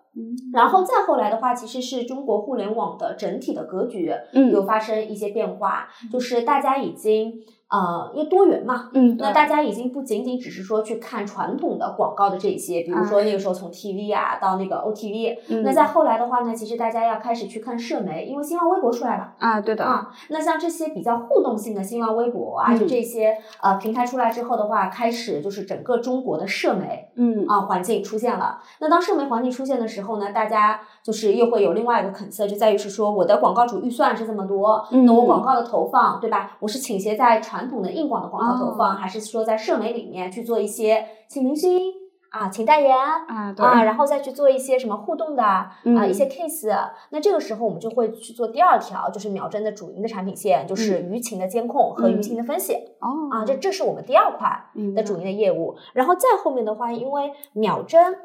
[0.53, 7.43] 然后再后来的话，其实是中国互联网的整体的格局嗯有发生一些变化，就是大家已经。
[7.69, 27.45] 呃，因为多元嘛，嗯，那大家已经不仅仅只是说去看传统的广告的这些，比如说那个时候从 TV 啊到那个 OTV，那再后来的话呢，其实大家要开始去看社媒，因为新浪微博出来了啊，对的啊，那像这些比较互动性的新浪微博啊，就这些呃平台出来之后的话，开始就是整个中国的社媒，嗯。
[27.49, 28.59] 啊环境出现了。
[28.79, 35.05] 那当社媒环境出现的时候呢，大家就是又会有另外一个 concern，就在于是说我的广告主预算是这么多，嗯。
[35.05, 36.57] 那我广告的投放对吧？
[36.61, 41.93] 我是倾斜在传传统的硬广的广告投放，还是说在社媒里面去做一些请明星
[42.31, 46.69] 啊，请代言啊，啊，然后再去做一些什么互动的啊一些 case。
[47.11, 52.75] 那这个时候我们就会去做第二条，就是秒针的主营的产品线，就是舆情的监控和舆情的分析。
[52.99, 54.51] 哦，啊，这这是我们第二块
[54.97, 55.77] 的主营的业务。
[55.93, 58.17] 然后再后面的话，因为秒针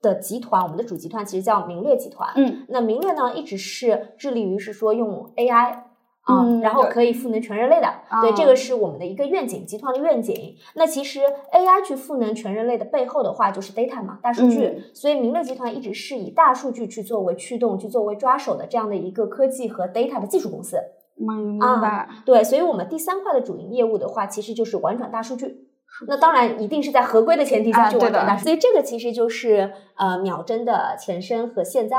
[0.00, 2.30] 的集团，我们的主集团其实叫明略集团。
[2.36, 5.80] 嗯，那明略呢，一直是致力于是说用 AI。
[6.28, 10.54] 啊，然后可以赋能全人类的，对，这个是我们的一个愿景，集团的愿景。
[10.74, 11.20] 那其实
[11.52, 14.82] AI 去赋能全人类的背后的话，就是 data 嘛，大数据。
[14.92, 20.76] 所以明乐集团一直是以大数据去作为驱动，去作为抓手的这样的一个科技和 data 的技术公司。
[21.16, 22.06] 明白。
[22.26, 25.66] 对，所以我们第三块的主营业务的话，其实就是玩转大数据。
[26.06, 28.50] 那当然一定是在合规的前提下去玩转大数据。
[28.50, 31.98] 所以这个其实就是呃秒针的前身和现在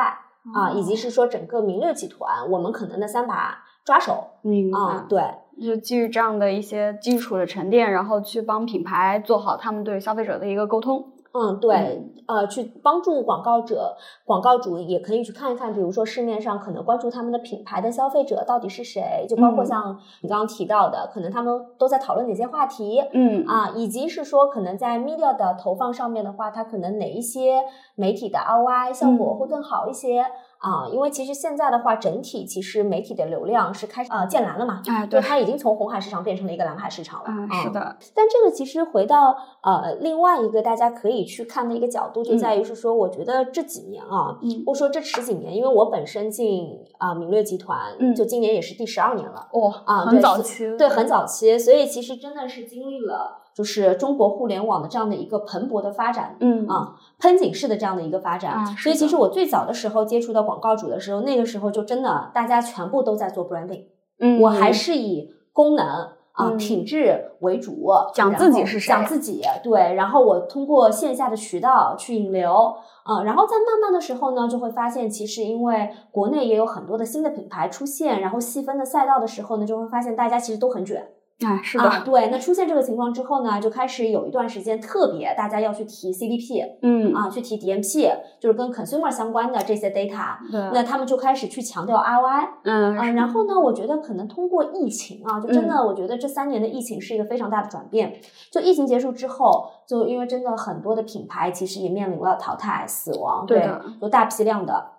[0.53, 3.63] 啊，以及是说整个明乐集团我们可能的三把。
[3.89, 5.19] 抓手，嗯啊，对，
[5.59, 11.03] 就基于这样的一些基础的沉淀，然后去帮品牌做好他们对消费者的一个沟通。
[11.31, 27.63] 嗯，对，呃，去帮助广告者、广告主也可以去看一看，比如说市面上可能关注他们的品牌的消费者到底是谁，就包括像你刚刚提到的，可能他们都在讨论哪些话题，嗯啊，以及是说可能在 media 的投放上面的话，它可能哪一些
[27.95, 30.25] 媒体的 ROI 效果会更好一些。
[30.59, 37.27] 啊，因为其实现在的话，整体其实媒体的流量是开始呃渐蓝了嘛，哎，对，它已经从红海市场变成了一个蓝海市场了。
[37.29, 37.95] 嗯，是的。
[38.13, 53.37] 但这个其实回到呃另外一个大家可以去看的一个角度，就在于是说，我觉得这几年啊，或者说这十几年，因为我本身进啊明略集团，就今年也是第十二年了，哦，啊，很早期，对，很早期，所以其实真的是经历了。
[53.59, 63.83] 就是中国互联网的这样的一个蓬勃的发展，嗯啊，喷井式的这样的一个发展，所以其实我最早的时候接触到广告主的时候，那个时候就真的大家全部都在做 branding，
[64.21, 65.85] 嗯，我还是以功能。
[66.31, 81.05] 啊，品质为主，讲自己是谁，讲自己，对，然后我通过线下的渠道去引流，啊，然后在慢慢的时候呢，就会发现，其实因为国内也有很多的新的品牌出现，然后细分的赛道的时候呢，就会发现大家其实都很卷。
[81.45, 82.27] 啊，是的，对。
[82.29, 88.11] 那出现这个情况之后呢，就开始有一段时间特别大家要去提 CDP，嗯啊，去提 DMP，
[88.41, 90.35] 就是跟 consumer 相关的这些 data。
[90.51, 90.59] 对。
[90.73, 93.11] 那他们就开始去强调 ROI，嗯啊。
[93.11, 98.19] 然后呢，我觉得可能通过疫情啊，就真的，我觉得这三年的疫情是一个非常大的转变。
[98.51, 104.91] 就疫情结束之后，就因为真的很多的品牌其实也面临了淘汰、死亡，对的，有大批量的。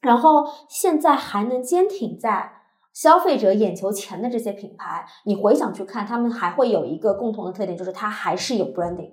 [0.00, 2.52] 然后现在还能坚挺在。
[3.00, 9.12] 消费者眼球前的这些品牌，你回想去看，他们还会有一个共同的特点，就是它还是有 branding，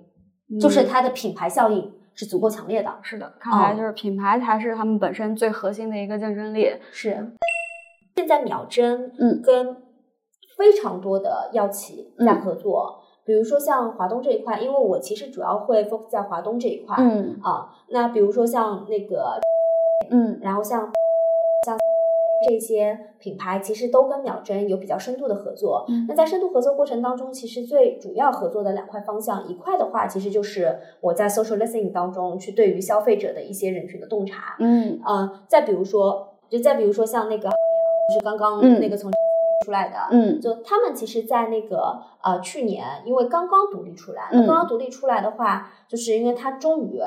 [0.60, 2.92] 就是它的品牌效应是足够强烈的。
[3.02, 6.68] 是的，看来就是品牌才是他们本身最核心的一个竞争力。
[6.90, 7.32] 是。
[8.16, 9.76] 现在秒针嗯跟
[10.58, 19.38] 非常多的药企在合作，比如说像华东这一块，因为我其实主要会 focus 在华东这一块，嗯啊，那比如说像那个，
[20.10, 20.90] 嗯，然后像像。
[22.48, 25.86] 这些品牌其实都跟秒针有比较深度的合作。
[26.08, 34.56] 那在深度合作过程当中，其实最主要合作的两块方向，一块的话，其实就是我在 social listening 当中去对于消费者的一些人群的洞察。
[34.58, 39.10] 嗯啊，再比如说，就再比如说像那个，就是刚刚那个从
[39.64, 47.00] 出来的，嗯，就他们其实，在那个呃去年，因为刚刚独立出来，那刚刚独立出来的话，就是因为他终于。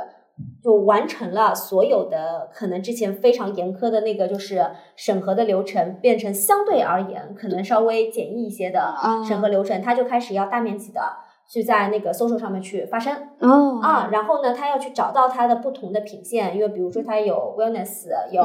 [0.64, 8.96] 就完成了所有的可能之前非常严苛的那个就是审核的流程，变成相对而言可能稍微简易一些的
[9.28, 11.02] 审核流程，它就开始要大面积的。
[11.52, 18.44] 去在那个搜索上面去发声哦啊，然后呢，他要去找到他的不同的品线，因为比如说他有 wellness，有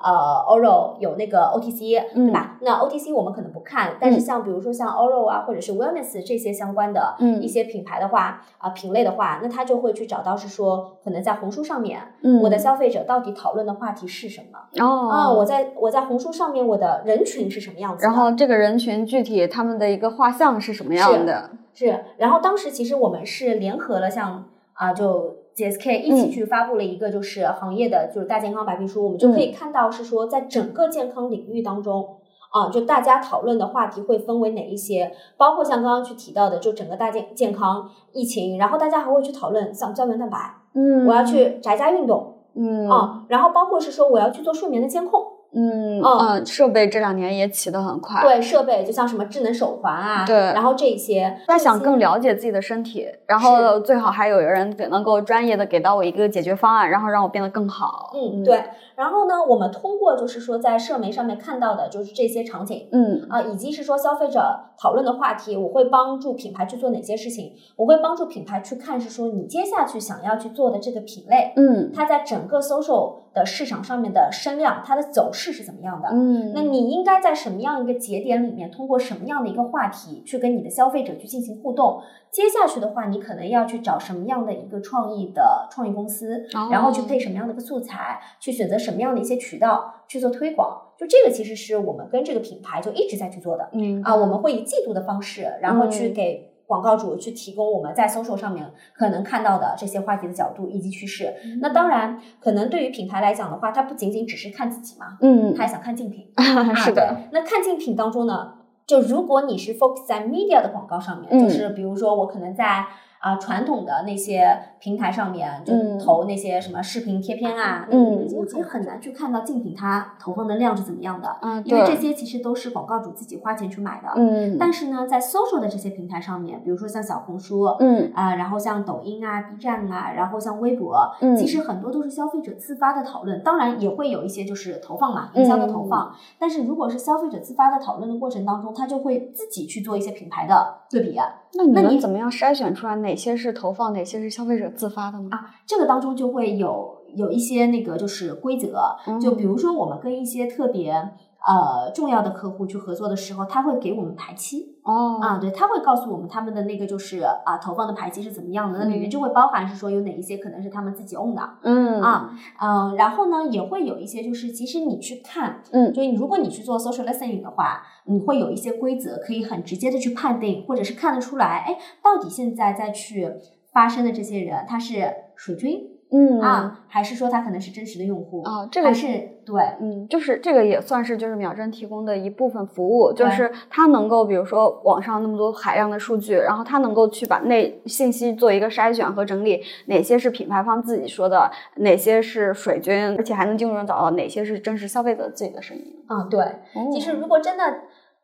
[0.00, 0.12] 呃
[0.46, 2.56] oral，有那个 OTC，对吧？
[2.60, 12.00] 那 OTC 我们可能不看，但是像比如说像 oral 啊，或者是 wellness 这些相关的一些品牌的话啊品类的话，那他就会去找到是说，可能在红书上面，
[12.40, 14.60] 我的消费者到底讨论的话题是什么？
[14.80, 18.04] 哦啊，我在我在红书上面我的人群是什么样子？
[18.04, 21.50] 然后这个人群具体他们的一个画像是什么样的？
[21.74, 24.44] 是，然后当时其实我们是联合了像
[24.74, 32.16] 啊，就 GSK 一起去发布了一个就是行业的就是大健康白皮书，我们就可以看到是说在整个健康领域当中
[32.50, 40.38] 啊，就大家讨论的话题会分为哪一些，包括像刚刚去提到的，就整个大健健康疫情，然后大家还会去讨论像胶原蛋白，
[40.74, 42.88] 嗯，我要去宅家运动，嗯。
[42.88, 45.33] 啊，然后包括是说我要去做睡眠的监控。
[45.54, 48.20] 嗯嗯，设备这两年也起得很快。
[48.22, 58.12] 对，设备就像什么智能手环啊，对，然后这些，他想更了解自己的身体，然后最好还有人能够专业的给到我一个解决方案，然后让我变得更好。
[58.14, 58.64] 嗯，对。
[58.96, 64.40] 然后呢，我们通过就是说在社媒上面看到的就是这些场景，嗯啊，以及是说消费者
[64.78, 67.54] 讨论的话题，我会帮助品牌去做哪些事情？
[67.74, 76.08] 我会帮助品牌去看是说你接下去想要去做的这个品类，嗯，它在整个 social 的市场上面的声量，它的走势是怎么样的？
[76.10, 82.02] 嗯，那你应该在什么样一个节点里面，通过什么样的一个话题去跟你的消费者去进行互动？
[82.30, 90.80] 接下去的话，你可能要去找什么样的一个创意的创意公司，然后去配什么样的一个素材，去选择什么样的一些渠道去做推广。
[90.96, 93.68] 就这个其实是我们跟这个品牌就一直在去做的。
[93.72, 96.53] 嗯啊，我们会以季度的方式，然后去给。
[96.66, 101.34] 广告主去提供我们在搜索上面可能看到的这些话题的角度以及趋势。
[101.60, 106.26] 那当然，可能对于品牌来讲的话，它不仅仅只是看自己嘛，嗯，它还想看竞品。
[106.76, 107.16] 是的。
[107.32, 108.54] 那看竞品当中呢，
[108.86, 112.86] 就如果你是 focus 在 media 的广告上面，就是比如说我可能在。
[113.24, 114.46] 啊，传统的那些
[114.78, 128.12] 平台上面就投那些什么视频贴片啊，嗯，其实很难去看到竞品它投放的量是怎么样的，嗯，因为这些其实都是广告主自己花钱去买的，嗯，但是呢，在 social 的这些平台上面，比如说像小红书，嗯。
[128.14, 141.18] 啊，然后像抖音啊、B 站啊，然后像微博，嗯，其实很多都是消费者自发的讨论，当然也会有一些就是投放嘛，营销的投放，但是如果是消费者自发的讨论的过程当中，他就会自己去做一些品牌的对比。
[141.54, 145.28] 那你们怎么样筛选出来哪些是投放，哪些是消费者自发的呢？
[145.30, 154.73] 啊，这个当中就会有有一些那个就是规则，就比如说我们跟一些特别呃重要的客户去合作的时候，他会给我们排期。
[154.84, 162.30] 哦啊，对，他会告诉我们他们的那个就是啊投放的排期是怎么样的，那里面就会包含是说有哪一些可能是他们自己 own 的，嗯啊
[162.60, 173.32] 嗯，然后呢也会有一些就是其实你去看，嗯，就如果你去做 social listening 的话，你会有一些规则可以很直接的去判定，或者是看得出来，哎，到底现在再去
[173.72, 175.90] 发生的这些人他是水军。
[176.12, 178.68] 嗯啊，还是说他可能是真实的用户啊？
[178.70, 195.84] 这个是对，嗯，就是这个也算是就是秒针提供的一部分服务，就是它能够比如说网上那么多海量的数据，然后它能够去把那信息做一个筛选和整理，哪些是品牌方自己说的，哪些是水军，而且还能精准找到哪些是真实消费者自己的声音。
[196.06, 196.44] 啊，对，
[196.92, 197.64] 其实如果真的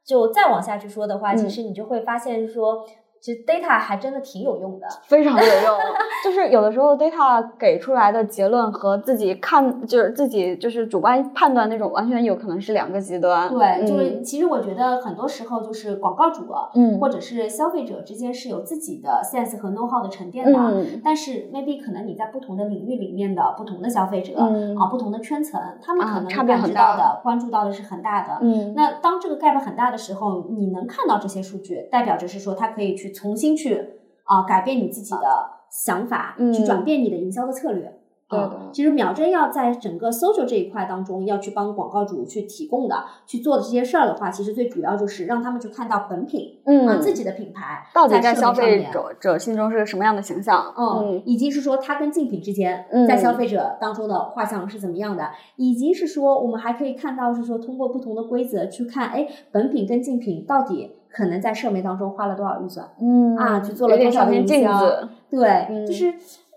[0.05, 2.85] 就再往下去说的话，其实你就会发现说。
[3.21, 5.79] 其实 data 还真的挺有用的，非常有用。
[6.25, 13.49] 就是有的时候 data 给出来的结论和自己看，就是自己就是主观判断那种，完全有可能是两个极端。
[13.51, 20.59] 对，就是其实我觉得很多时候就是广告主，嗯，或者是消费者之间是有自己的 sense 和 know how 的沉淀的。
[20.59, 21.01] 嗯。
[21.05, 24.39] 但是 maybe 可能你在不同的领域里面的不同的消费者
[24.79, 28.39] 啊，不同的圈层，他们可能感知到的、关注到的是很大的。
[28.41, 28.73] 嗯。
[28.75, 33.10] 那当这个 gap 很大的时候，你能看到这些数据，代表着是说它可以去。
[33.13, 33.77] 重新去
[34.25, 37.97] 啊，改变你自己的想法，去转变你的营销的策略。
[38.29, 42.95] 对的，其实秒针要在整个 social 这一块当中，要去帮广告主去提供的、
[43.27, 60.93] 去做的这些事儿的话，其实最主要就是让他们去看到本品，嗯，自己的品牌到底在消费者者心中是个什么样的形象，嗯，以及是说它跟竞品之间在消费者当中的画像是怎么样的，以及是说我们还可以看到是说通过不同的规则去看，哎，本品跟竞品到底。
[61.11, 62.89] 可能在社媒当中花了多少预算？
[63.01, 65.09] 嗯啊，去做了多少的营销？
[65.29, 66.13] 对，就是，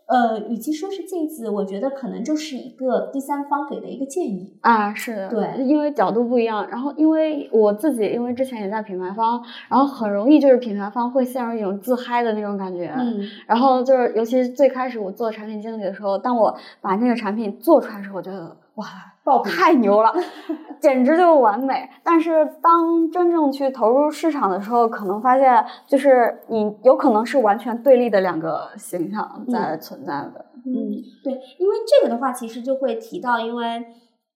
[0.05, 4.93] 呃，与其说是镜子，我觉得可能就是一个第三方给的一个建议啊。
[4.93, 6.67] 是的，对，因为角度不一样。
[6.69, 12.93] 然后，因为我自己，因为之前也在品牌方，然后很容易就是品牌方会陷入一种自嗨的那种感觉。
[12.97, 13.21] 嗯。
[13.47, 18.85] 然后就是，尤其是最开始我做产品经理的时候，当我把那个产品做出来的时候，我觉得哇。
[19.25, 20.13] 爆太牛了，
[20.81, 21.89] 简直就完美。
[22.03, 30.45] 但是当真正去投入市场的时候，可能发现就是你有可能是完全对立的两个形象在存在的。
[30.65, 30.91] 嗯，
[31.23, 33.65] 对，因为这个的话，其实就会提到，因为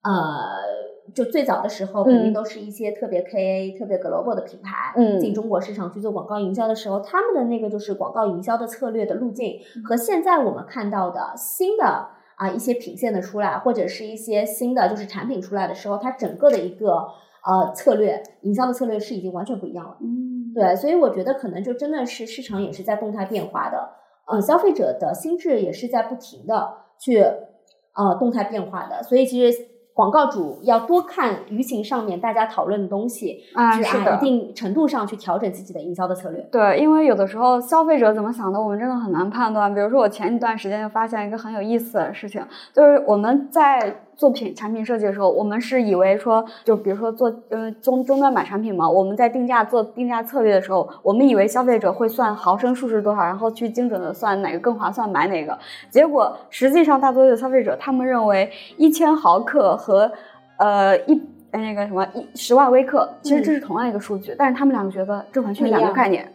[0.04, 12.12] 呃，就最早的时候，肯定都是一些特别 KA、特别 global 的品牌进中国市场去做广告营销的时候，他们的那个就是广告营销的策略的路径，和现在我们看到的新的。
[12.38, 17.08] 啊，一些品线的出来，或者是一些新的就是产品出来的时候，它整个的一个
[17.46, 19.98] 呃策略，营销的策略是已经完全不一样了。
[20.00, 23.90] 嗯，对，所以我觉得可能就真的是市场也是在动态变化的，
[24.26, 29.76] 呃，消费者的心智也是在不停的去呃动态变化的，所以其实。
[29.98, 36.40] 广告主要多看舆情上面大家讨论的东西，啊，是的，一定程度上去调整自己的营销的策略。
[36.52, 39.74] 对，因为有的时候消费者怎么想的，我们真的很难判断。
[39.74, 44.04] 比如说，我前一段时间就发现一个很有意思的事情，就是我们在。
[44.18, 55.56] 做品产品设计的时候，我们是以为说，就比如说做呃终终端买产品嘛，我们在定价做定价策略的时候，我们以为消费者会算毫升数是多少，然后去精准的算哪个更划算买哪个。
[55.92, 60.12] 结果实际上大多数的消费者他们认为一千毫克和
[60.58, 66.28] 呃一那个什么一十万微克，其实这是同样一个数据，但是他们两个觉得这完全两个概念。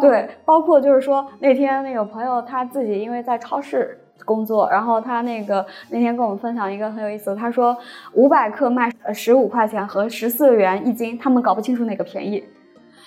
[0.00, 3.98] 对，包括就是说那天那个朋友他自己因为在超市。
[4.28, 7.74] 工作，然后他那个那天跟我们分享一个很有意思，他说
[8.12, 12.44] 五百克卖十五块钱和十四元一斤，他们搞不清楚哪个便宜。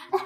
[0.10, 0.20] 哎，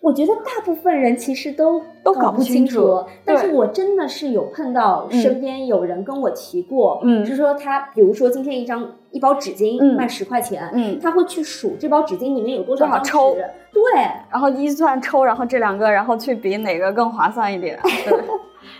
[0.00, 13.34] 我觉得大部分人其实都都搞不清楚，但是我真的是有碰到身边有人跟我提过，嗯，是说他比如说今天一张一包纸巾卖十块钱，嗯，他会去数这包纸巾里面有多少抽，
[13.72, 13.82] 对，
[14.30, 17.78] 然后一算抽，然后这两个，然后去比哪个更划算一点。
[17.82, 18.24] 对。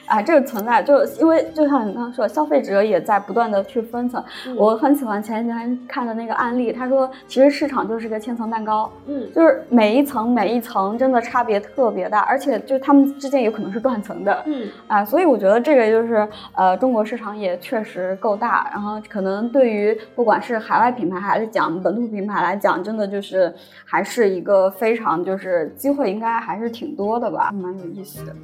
[0.07, 4.22] 啊，这个存在，就因为就像你刚刚说，消费者也在不断的去分层。
[4.57, 23.53] 我很喜欢前几天看的那个案例，他说其实市场就是个千层蛋糕，嗯，就是每一层每一层真的差别特别大，而且就他们之间有可能是断层的，嗯，啊，所以我觉得这个就是呃，中国市场也确实够大，然后可能对于不管是海外品牌还是讲本土品牌来讲，真的就是
[23.85, 28.35] 还是一个非常就是机会应该还是挺多的吧，蛮有意思的。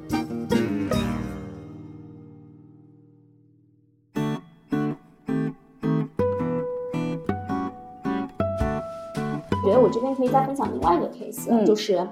[9.91, 12.07] 这边可以再分享另外一个 case，就是，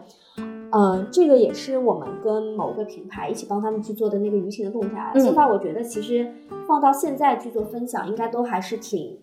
[0.71, 5.11] 呃，这个也是我们跟某个品牌一起帮他们去做的那个舆情的洞察。
[5.17, 6.32] 现在我觉得其实
[6.67, 9.17] 放到现在去做分享，应该都还是挺，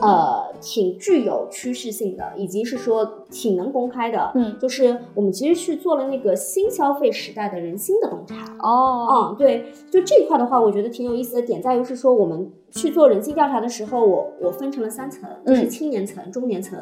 [0.00, 4.32] 呃，挺具有趋势性的，以及是说挺能公开的。
[4.34, 8.34] 嗯，就是我们其实去做了那个新消费时代的人心的洞察。
[8.60, 16.78] 哦，嗯，对，就这一块的话，我觉得挺有意思的点在于是说我们去做人性调查的时候，我我分成了三层，就是青年层、中年层。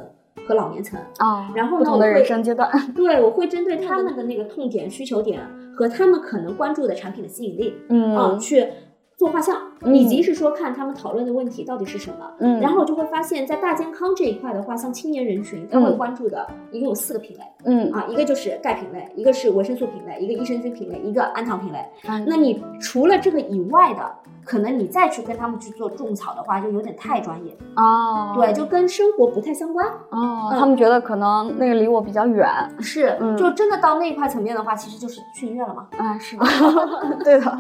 [0.47, 5.40] 和老年层啊，然后呢，不同的人生阶段， 对我会针对他们的那个痛点、需求点
[5.76, 8.66] 和他们可能关注的产品的吸引力，嗯，去
[9.16, 12.30] 做画像，以及是说看他们讨论的问题到底是什么。
[12.38, 17.42] 嗯，然后我就会发现，在大健康这一块的话，像青年人群，他会关注的一共有四个品类。
[17.64, 21.78] 嗯啊，一个就是钙品类，一个是维生素品类，一个益生菌品类，一个氨糖品类。
[22.26, 24.12] 那你除了这个以外的，
[24.44, 28.34] 可能你再去跟他们去做种草的话，就有点太专业哦。
[28.34, 30.48] 对，就跟生活不太相关哦。
[30.58, 32.48] 他们觉得可能那个离我比较远。
[32.80, 35.86] 是，就真的到那一块层面的话，其实就是去医院了嘛。
[35.96, 36.44] 啊，是的，
[37.22, 37.58] 对的，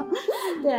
[0.64, 0.72] 对。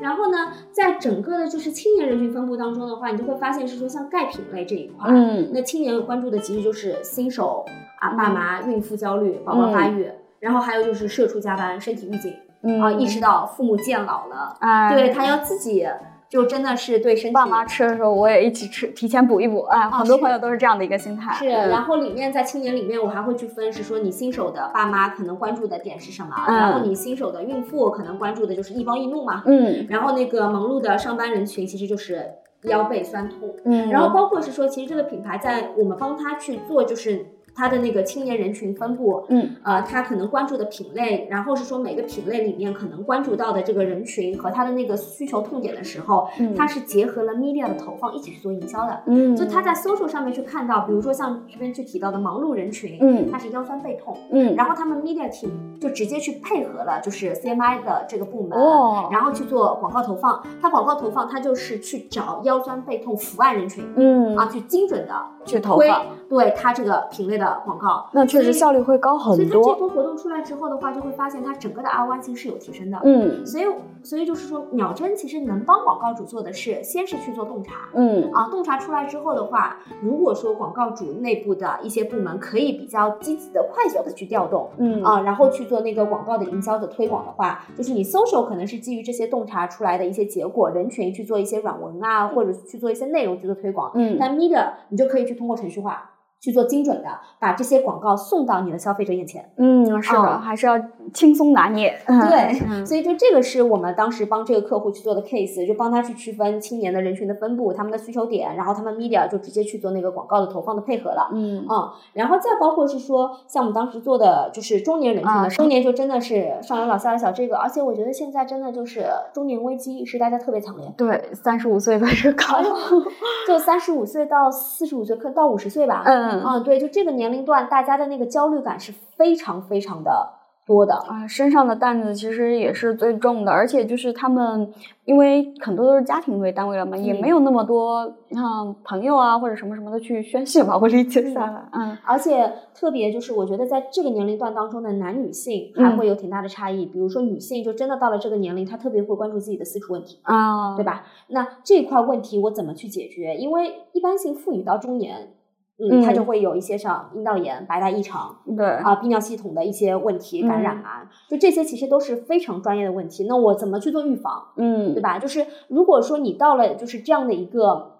[0.00, 0.38] 然后呢，
[0.72, 7.64] 在整个的就是青年人群分布当中的话，你就会发现是说像钙品类这一块，嗯，那青年关注的其实就是新手
[7.98, 12.34] 啊、爸妈、孕妇焦虑、宝宝发育，然后还有就是社畜加班、身体预警。
[12.78, 15.88] 啊，意识到父母渐老了，哎，对他要自己
[16.30, 17.34] 就真的是对身体。
[17.34, 19.62] 爸妈吃的时候，我也一起吃，提前补一补。
[19.62, 21.34] 哎，很多朋友都是这样的一个心态。
[21.34, 29.42] 是，然后里面在青年里面，我还会去分，是说你新手的爸妈可能关注的点是什么，然后你新手的孕妇可能关注的就是易暴易怒嘛。
[29.44, 29.84] 嗯。
[29.88, 32.24] 然后那个忙碌的上班人群，其实就是
[32.62, 33.56] 腰背酸痛。
[33.64, 33.90] 嗯。
[33.90, 37.26] 然后包括是说，其实这个品牌在我们帮他去做，就是。
[37.54, 68.08] 它的那个青年人群分布，嗯，呃，他可能关注的品类，然后是说每个品类里面可能关注到的这个人群和他的那个需求痛点的时候，嗯，它是结合了 media 的投放一起去做营销的，嗯，就他在 social 上面去看到，比如说像这边去提到的忙碌人群，嗯，他是腰酸背痛，嗯，然后他们 media team 就直接去配合了，就是 CMI 的这个部门，哦，然后去做广告投放，他广告投放，他就是去找腰酸背痛伏案人群，嗯，啊，去精准的去投放，对他这个品类的广告。
[68.12, 69.36] 那确实效率会高很多。
[69.36, 73.00] 所以它这波活动出来之后的话，就会发现它整个的 ROI 其实是有提升的。
[73.02, 73.64] 嗯，所以
[74.02, 77.88] 所以就是说，秒针其实能帮广告主做的是，先是去做洞察。
[77.94, 93.90] 嗯啊，洞察出来之后的话，如果说广告主内部的一些部门可以比较积极的、快速的去调动，嗯啊，然后去做那个广告的营销的推广的话，就是你 social 可能是基于这些洞察出来的一些结果，人群去做一些软文啊，或者去做一些内容去做推广。
[93.94, 96.10] 嗯，但 media 你就可以去通过程序化。
[96.40, 99.52] 去做精准的，把这些广告送到你的消费者眼前。
[99.56, 100.78] 嗯，是的，还是要
[101.12, 101.98] 轻松拿捏。
[102.06, 111.28] 对，所以就这个是我们当时帮这个客户去做的 case，就帮他去区分青年的人群的分布，他们的需求点，然后他们 media 就直接去做那个广告的投放的配合了。
[111.32, 120.92] 嗯嗯，然后再包括是说，像我们当时做的就是中年人群的，中年就真的是上有老下有小这个，而且我觉得现在真的就是中年危机是大家特别强烈。
[120.96, 122.60] 对，三十五岁开始搞，
[123.46, 126.02] 就三十五岁到四十五岁，可到五十岁吧。
[126.04, 126.40] 嗯。
[126.42, 130.28] 嗯，对，就这个年龄段，大家的那个焦虑感是非常非常的
[130.70, 134.72] 多的啊，身上的担子其实也是最重的，而且就是他们，
[135.04, 151.02] 因为很多都是家庭为单位了嘛，也没有那么多像朋友啊或者什么什么的去宣泄吧，我理解下来，嗯，而且特别就是我觉得在这个年龄段当中的男女性还会有挺大的差异，比如说女性就真的到了这个年龄，她特别会关注自己的私处问题啊，对吧？
[151.30, 153.34] 那这块问题我怎么去解决？
[153.34, 155.32] 因为一般性妇女到中年。
[155.80, 163.24] 嗯，它就会有一些像阴道炎、白带异常，对啊，泌尿系统的一些问题感染啊，就这些其实都是非常专业的问题。
[163.28, 164.48] 那我怎么去做预防？
[164.56, 165.18] 嗯，对吧？
[165.18, 167.98] 就是如果说你到了就是这样的一个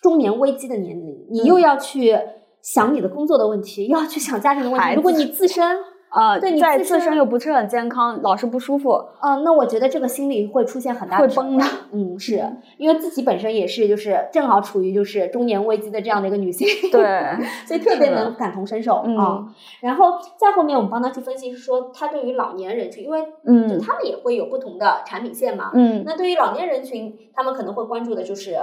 [0.00, 2.16] 中年危机的年龄，你又要去
[2.62, 5.76] 想你的工作的问题，又要去想家庭的问题，如果你自身。
[6.16, 11.64] 啊，对你在自身又不是很健康，老是不舒服，啊，那我觉得这个心理会出现很大的会崩的。
[11.92, 12.42] 嗯，是
[12.78, 17.02] 因为自己本身也是，就是正好处于就是中年危机的这样的一个女性，对，
[17.68, 19.46] 所以特别能感同身受啊。
[19.82, 28.56] 然后再后面我们帮他去分析，是说他对于老年人群，因为嗯，就他们也会有不同的产品线嘛，嗯，那对于老年人群，他们可能会关注的就是，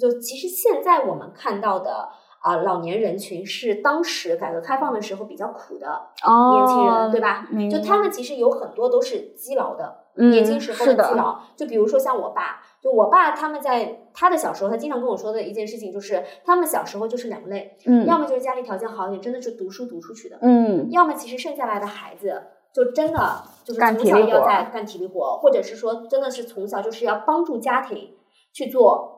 [0.00, 2.08] 就其实现在我们看到的。
[2.44, 7.48] 啊，老年人群是当时改革开放的时候比较苦的年轻人，对吧？
[7.70, 11.38] 就他们其实有很多都是积劳的，年轻时候的积劳。
[11.56, 22.42] 就比如说像我爸，就我爸他们在他的小时候，他经常跟我说的一件事情就是，他们小时候就是两类，嗯，要么就是家里条件好一点，真的是读书读出去的，嗯，要么其实剩下来的孩子
[22.74, 28.10] 就真的就是从小要在干体力活，或者是说真的是从小就是要帮助家庭
[28.52, 29.13] 去做。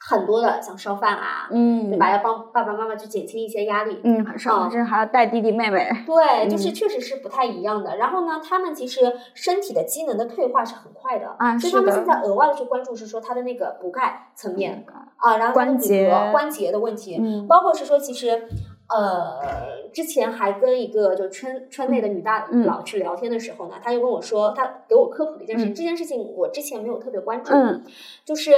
[0.00, 2.10] 很多的像烧饭啊，嗯，对吧？
[2.10, 5.88] 要帮爸爸妈妈去减轻一些压力，嗯，很少，甚至还要带弟弟妹妹。
[6.04, 7.96] 对，就是确实是不太一样的。
[7.96, 14.84] 然后呢，他们其实身体的机能的退化是很快的，啊，所以他们现在额外的去关注是说他的那个补钙层面。
[15.16, 16.12] 啊，然后关节。
[16.32, 18.48] 关节的问题，嗯，包括是说其实
[18.88, 19.38] 呃，
[19.92, 27.84] 之前还跟一个就圈圈内的女大佬去聊天的时候呢，他就跟我说，她给我科普了一件事，这件事情我之前没有特别关注，嗯，
[28.24, 28.50] 就是。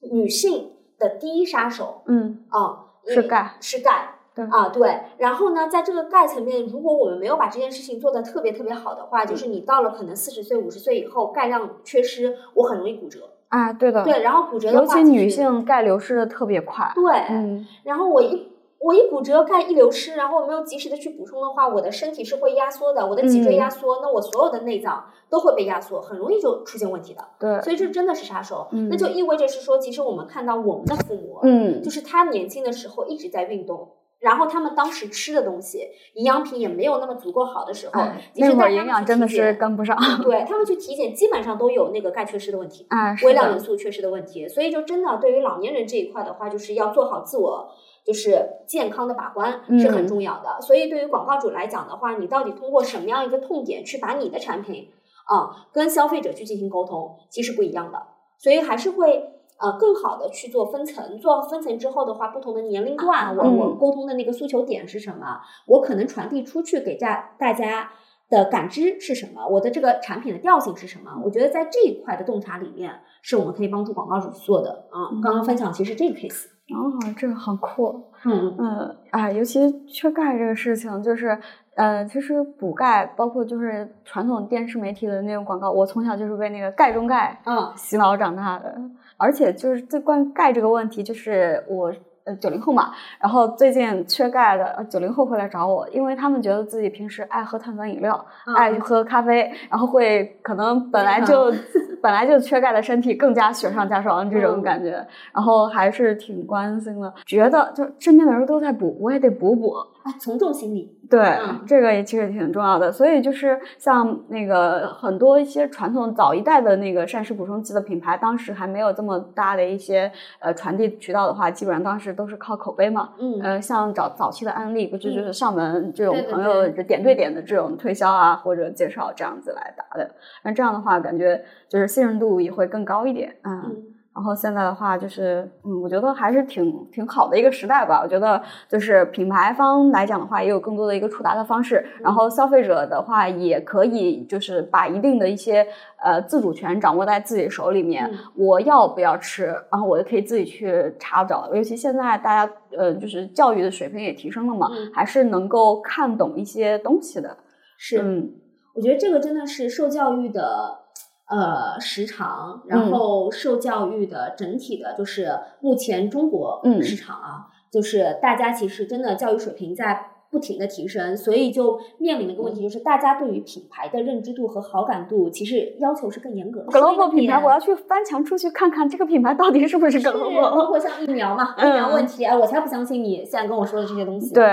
[0.00, 5.00] 女性的第一杀手，嗯啊，是钙，是钙，对啊，对。
[5.18, 13.30] 然后呢，在这个钙层面，如果我们没有把这件事情做得特别特别好的话，就是你到了可能四十岁、五十岁以后，钙量缺失，我很容易骨折。
[13.48, 18.48] 啊，对的，对，然后骨折的话尤其女性钙流失的特别快，对，嗯，然后我一
[18.86, 33.90] 我一骨折，钙一流失，然后我没有及时的去补充的话，我的身体是会压缩的，我的脊椎压缩，那我所有的内脏都会被压缩，很容易就出现问题的，对，所以这真的是杀手，那就意味着是说，其实我们看到我们的父母，嗯，就是他年轻的时候一直在运动。
[34.18, 38.00] 然后他们当时吃的东西，营养品也没有那么足够好的时候，
[38.36, 39.94] 那会儿营养真的是跟不上。
[40.22, 42.86] 对他们去体检，基本上都有那个钙缺失的问题，
[43.24, 44.48] 微量元素缺失的问题。
[44.48, 47.68] 所以就真的对于老年人这一块的话，就是要做好自我
[48.06, 50.60] 就是健康的把关是很重要的。
[50.60, 54.88] 所以对于广告主来讲的话，你到底通过什么样一个痛点去把你的产品
[55.26, 58.00] 啊跟消费者去进行沟通，其实不一样的。
[58.38, 59.32] 所以还是会。
[59.58, 65.40] 呃，更好的去做分层，做分层之后的话，不同的年龄段，我我沟通的那个诉求点是什么？
[65.66, 67.90] 我可能传递出去给大大家
[68.28, 69.48] 的感知是什么？
[69.48, 71.10] 我的这个产品的调性是什么？
[71.24, 75.08] 我觉得在这一块的洞察里面，是我们可以帮助广告主做的啊。
[75.22, 81.38] 刚刚分享其实这个 case，哦，这个很酷，嗯嗯，哎，尤其缺钙这个事情，就是。
[81.76, 88.74] 呃，其实补钙，包括就是传统电视媒体的那种广告，我从小就是被那个钙中钙嗯洗脑长大的，
[89.18, 91.92] 而且就是这关于钙这个问题，就是我。
[92.26, 101.52] 呃，九零后嘛，然后最近缺钙的九零后会来找我，因为他们觉得自己平时爱喝碳酸饮料，爱喝咖啡，然后会可能本来就
[102.02, 104.90] 本来就缺钙的身体更加雪上加霜这种感觉，
[105.32, 109.72] 然后还是挺关心的，觉得就身边的人都在补，我也得补补，
[110.06, 122.06] 啊，从众心理，对，这个也其实挺重要的，所以就是像那个很多一些传统早一代的那个膳食补充剂的品牌，当时还没有这么大的一些呃传递渠道的话，基本上当时。
[122.16, 126.66] 都是靠口碑嘛，嗯，呃，像早早期的案例，不就就是上门这种朋友。
[126.68, 130.08] 点对点的这种推销啊，或者介绍这样子来打的，
[130.44, 133.82] 那这样的话，感觉就是信任度也会更高一点，嗯。
[134.16, 138.00] 然后现在的话，就是嗯，我觉得还是挺挺好的一个时代吧。
[138.02, 141.84] 我觉得就是品牌方来讲的话，也有更多的一个触达的方式。
[142.00, 145.66] 然后消费者的话，也可以就是把一定的一些
[146.02, 148.10] 呃自主权掌握在自己手里面。
[148.34, 151.54] 我要不要吃，然后我就可以自己去查找。
[151.54, 157.36] 尤其现在大家呃，就是教育的水平也提升了嘛，还是能够看懂一些东西的。
[157.76, 158.30] 是，嗯，
[158.74, 160.85] 我觉得这个真的是受教育的。
[161.28, 176.66] 呃，时长，然后受教育的整体的，就是目前中国市场啊，就是大家其实真的教育水平在不停的提升，所以就面临的一个问题就是，大家对于品牌的认知度和好感度，其实要求是更严格的。
[176.66, 180.50] global 品牌，我要去翻墙出去看看这个品牌到底是不是 global。
[180.54, 184.32] 包括像疫苗嘛，疫苗问题，哎，我才不相信你现在跟我说的这些东西。
[184.32, 184.44] 对。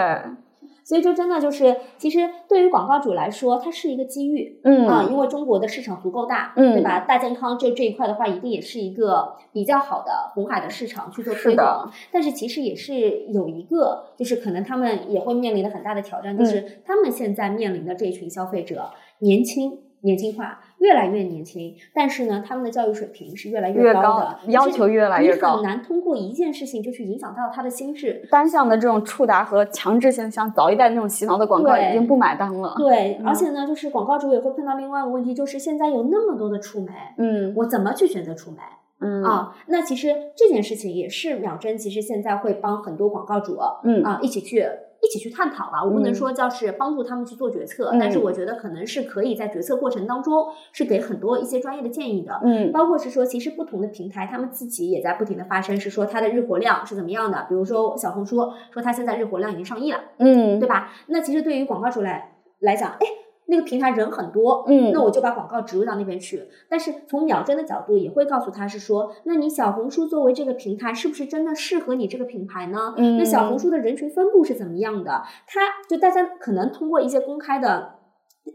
[0.84, 7.00] 所以就真的就是，其实对于广告主来说，它是一个机遇，嗯啊，因为中国的市场足够大，嗯，对吧？
[7.02, 11.92] 大健康这这一块的话，一定也是一个比较好的红海的市场去做推广。
[12.12, 19.80] 但是其实也是有一个，就是可能他们也会面临的很大的挑战，就是他们现在面临的这一群消费者年轻。
[20.06, 25.52] 年轻化越来越年轻，但是呢，他们的教育水平是越来越高的，要求越来越高。
[25.52, 28.28] 你很难通过一件事情就去影响到他的心智。
[28.30, 32.76] 单向的这种触达和强制性，像早一代那种洗脑的广告已经不买单了。
[32.78, 38.58] 对，而且呢，就是广告主也会碰到另外一个问题，就是现在有那么多的触媒，嗯，我怎么去选择触媒？
[39.00, 44.66] 嗯啊，那其实这件事情也是秒针，其实现在会帮很多广告主，嗯啊，一起去。
[45.04, 58.38] 一起去探讨吧，我不能说叫是帮助他们去做决策，但是我觉得可能是可以在决策过程当中是给很多一些专业的建议的，嗯，包括是说其实不同的平台他们自己也在不停的发生，是说它的日活量是怎么样的，比如说小红书
[58.72, 60.93] 说它现在日活量已经上亿了，嗯，对吧？
[61.08, 63.22] 那其实对于广告主来来讲，哎。
[63.48, 66.48] 那个平台人很多，嗯，那我就把广告植入到那边去。
[66.70, 72.94] 但是从秒针的角度，也会告诉他是说，那你小红书作为这个平台，是不是真的适合你这个品牌呢？
[72.98, 75.24] 嗯，那小红书的人群分布是怎么样的？
[75.48, 77.96] 它就大家可能通过一些公开的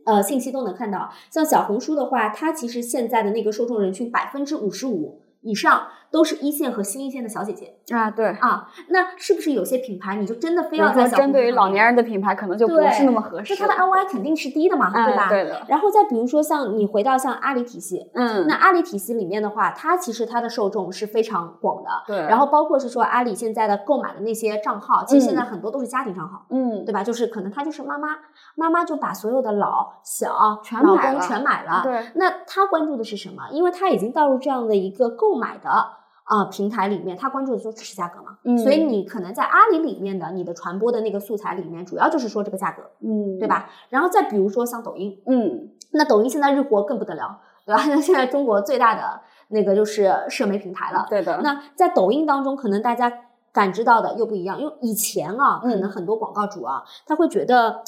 [0.05, 5.23] 呃信息都能看到，像小红书的话，它其实现在的那个受众人群百分之五十五。
[5.41, 13.55] 以上都是一线和新一线的小姐姐啊，对啊，那是不是有些品牌你就真的非要在针对于老年人的品牌，可能就不是那么合适？
[13.55, 15.29] 就它的 ROI 肯定是低的嘛，对吧？
[15.29, 15.63] 对的。
[15.69, 22.17] 然后再比如说像你回到像阿里体系，嗯，那阿里体系里面的话，它其实它的受众是非常广的，对。
[22.17, 27.05] 然后包括是说阿里现在的购买的那些账号，其实现在很多都是家庭账号，嗯，对吧？
[27.05, 28.09] 就是可能他就是妈妈，
[28.55, 32.07] 妈妈就把所有的老小全买了，全买了，对。
[32.15, 33.45] 那他关注的是什么？
[33.53, 35.98] 因为他已经到入这样的一个购买的。
[36.29, 43.71] 啊，平台里面他关注的就只是价格嘛，所以你可能在阿里里面的你的传播的那个素材里面，主要就是说这个价格，嗯，对吧？
[43.89, 47.83] 然后再比如说像抖音，嗯，那抖音现在日活更不得了，对吧？
[47.89, 51.07] 那 现在中国最大的那个就是社媒平台了。
[51.09, 51.41] 对的。
[51.43, 53.11] 那在抖音当中，可能大家
[53.51, 57.83] 感知到的又不一样，因为以前啊，可能很多广告主啊，他会觉得。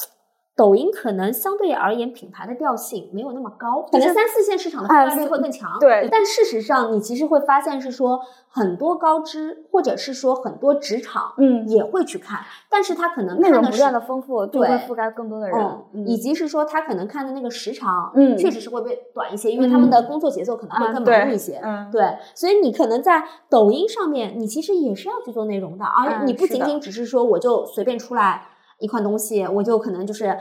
[0.60, 5.78] 抖音可能相对而言品牌的调性没有那么高，可能三四线市场的覆盖率会更强。
[5.80, 28.42] 对，但事实上你其实会发现是说很多高知或者是说很多职场，嗯，也会去看，但是他可能内容不断的丰富，对，会覆盖更多的人，以及是说他可能看的那个时长，嗯，确实是会被短一些，因为他们的工作节奏可能会更忙碌一些，嗯，对，所以你可能在抖音上面，你其实也是要去做内容的，而你不仅仅只是说我就随便出来。
[28.80, 30.36] 一款东西，我就可能就是，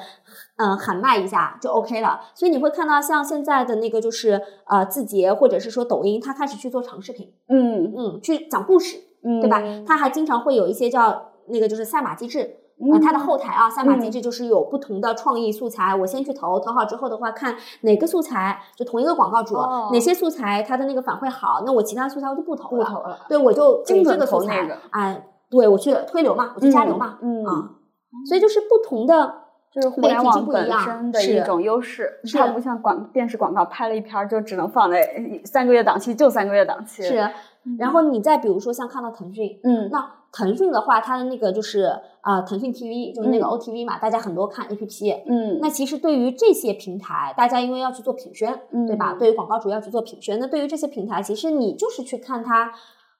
[0.57, 2.19] 嗯，喊卖一下就 OK 了。
[2.33, 9.61] 所以你会看到，像现在的那个就是呃字节或者是说抖音，它开始去做长视频，嗯嗯，去讲故事，嗯，对吧？
[9.85, 12.57] 它还经常会有一些叫那个就是赛马机制，
[12.93, 19.55] 啊，它的后台啊，赛马机制就是有不同的创意素材，我先去投，投好之后的话，看哪个素材就同一个广告主，
[19.91, 27.71] 哪些素材它的那个反馈好，那我其他素材我就不投了，对，我就精准投那个，哎，对我去推流嘛，我去加流嘛，嗯啊。
[28.27, 29.33] 所以就是不同的，
[29.71, 35.07] 就是互联网本身的一种优势，它不像广电视广告拍了一篇就只能放在
[35.45, 37.03] 三个月档期，就三个月档期。
[37.03, 37.29] 是，
[37.77, 41.91] 然后你再比如说像看到腾讯，嗯，那腾讯的话，它的那个就是
[42.21, 48.51] 啊，腾讯 TV 就是那个 OTV 嘛，大家很多看 APP，嗯，那其实对于这些平台，大家因为要去做品宣，
[48.87, 49.13] 对吧？
[49.13, 52.71] 对于广告主要去做品宣，那对于这些平台，其实你就是去看它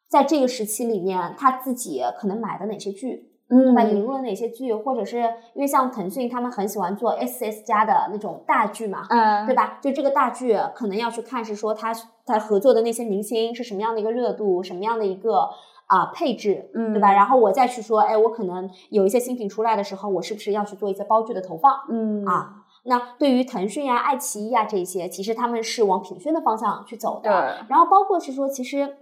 [0.08, 3.29] 在这个时期里面，他自己可能买的哪些剧。
[3.50, 5.18] 嗯，把引入了哪些剧，或者是
[5.54, 9.80] 因为像腾讯他们很喜欢做 S S 加的那种大剧嘛，嗯，对吧？
[9.82, 11.92] 就这个大剧可能要去看，是说他
[12.26, 15.50] 他合作的那些明星是什么样的一个热度，什么样的一个
[15.88, 17.12] 啊配置，嗯，对吧？
[17.12, 21.74] 然后我再去说，哎，我可能有一些新品出来的时候，我是不是要去做一些包剧的投放？
[21.90, 27.32] 嗯啊，那对于腾讯啊、爱奇艺啊这些，其实他们是往品宣的方向去走的。
[27.68, 28.98] 然后包括是说，其实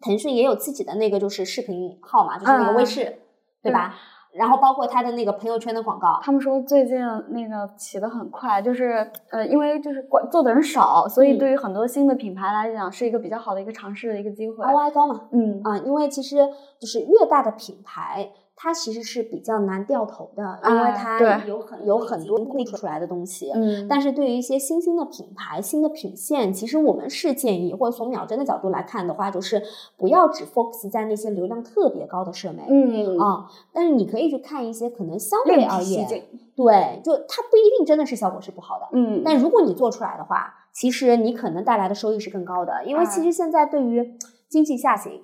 [0.00, 3.18] 腾讯也有自己的那个就是视频号嘛，就是那个卫视。
[3.62, 3.94] 对吧？
[4.32, 6.98] 然后包括他的那个朋友圈的广告，他们说最近
[7.30, 14.64] 那个起的很快，就是呃，因为就是管做的人少，所以对于很多新的品牌来讲，是一个比较好的一个尝试的一个机会。
[14.64, 15.22] ROI 高嘛？
[15.32, 16.36] 嗯啊，因为其实
[16.78, 18.30] 就是越大的品牌。
[18.62, 23.50] 它其实是比较难掉头的，因为它有很有很多推出来的东西。
[23.52, 29.62] 嗯，但是对于一些新兴的品牌、新的品线，其实我们是建议，或者从秒针的角度来看的话，就是
[29.96, 32.62] 不要只 focus 在那些流量特别高的社媒。
[32.68, 36.06] 嗯啊，但是你可以去看一些可能相对而言，
[36.54, 38.86] 对，就它不一定真的是效果是不好的。
[38.92, 44.18] 嗯，但如果你做出来的话，其实你可能带来的收益是更高的，因为其实现在对于
[44.50, 45.12] 经济下行。
[45.12, 45.20] 啊，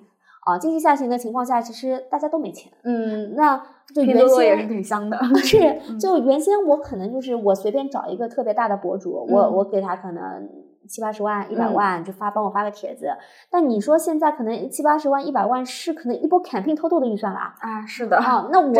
[0.55, 2.71] 经济下行的情况下，其实大家都没钱。
[2.83, 3.59] 嗯，那
[3.95, 5.17] 就原先也是挺香的。
[5.41, 5.57] 是，
[5.99, 10.47] 就原先我可能就是我随便找一个特别大的博主，我我给他可能
[10.87, 13.07] 七八十万、一百万就发，帮我发个帖子。
[13.49, 17.83] 但你说现在可能七八十万、一百万是可能一波 campaign total 的预算了啊？
[17.87, 18.73] 是的啊，那我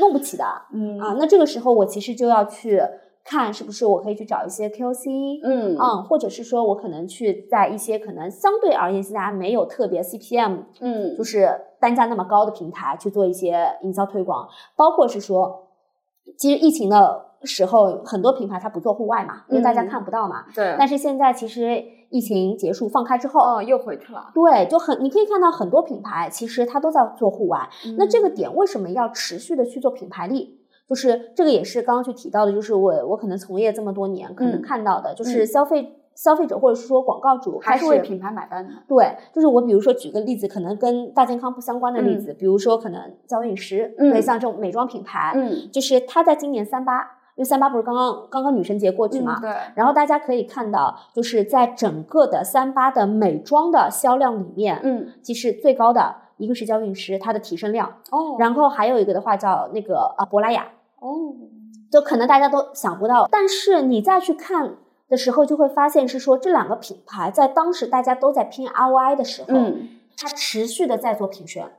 [0.00, 0.44] 弄不起的。
[0.74, 2.82] 嗯啊，那这个时候我其实就要去。
[3.30, 15.68] 看是不是我可以去找一些 KOC，嗯嗯，或者是说我可能去在一些可能相对而言现在没有特别 CPM，嗯，就是单价那么高的平台去做一些营销推广，包括是说，
[16.36, 20.74] 其实疫情的时候很多品牌它不做户外嘛，因为大家看不到嘛，对。
[20.76, 24.32] 但是现在其实疫情结束放开之后，哦，又回去了。
[24.34, 30.59] 对，就很你可以看到很多品牌其实它都在做户外，那这个点为什么要持续的去做品牌力？
[30.90, 38.72] 就是这个也是刚刚去提到的，就是我我可能从业这么多年，可能看到的，就是消费消费者或者是说广告主还是为品牌买单的。
[38.88, 46.98] 对，就是我比如说举个例子，可能跟大健康不相关的例子，比如说可能娇韵诗，对，像这种美妆品牌，嗯，就是它在今年三八，
[47.36, 60.66] 因为三八不是刚刚刚刚女神节过去嘛，对，然后大家可以看到，就是在整个的三八的美妆的销量里面，嗯，其实最高的一个是娇韵诗，它的提升量，哦，然后还有一个的话叫那个啊珀莱雅。
[61.00, 61.34] 哦，
[61.90, 64.76] 就可能大家都想不到，但是你再去看
[65.08, 71.70] 的时候，就会发现是说这两个品牌在当时大家都在拼 ROI 的时候，嗯，它持续的在做品宣。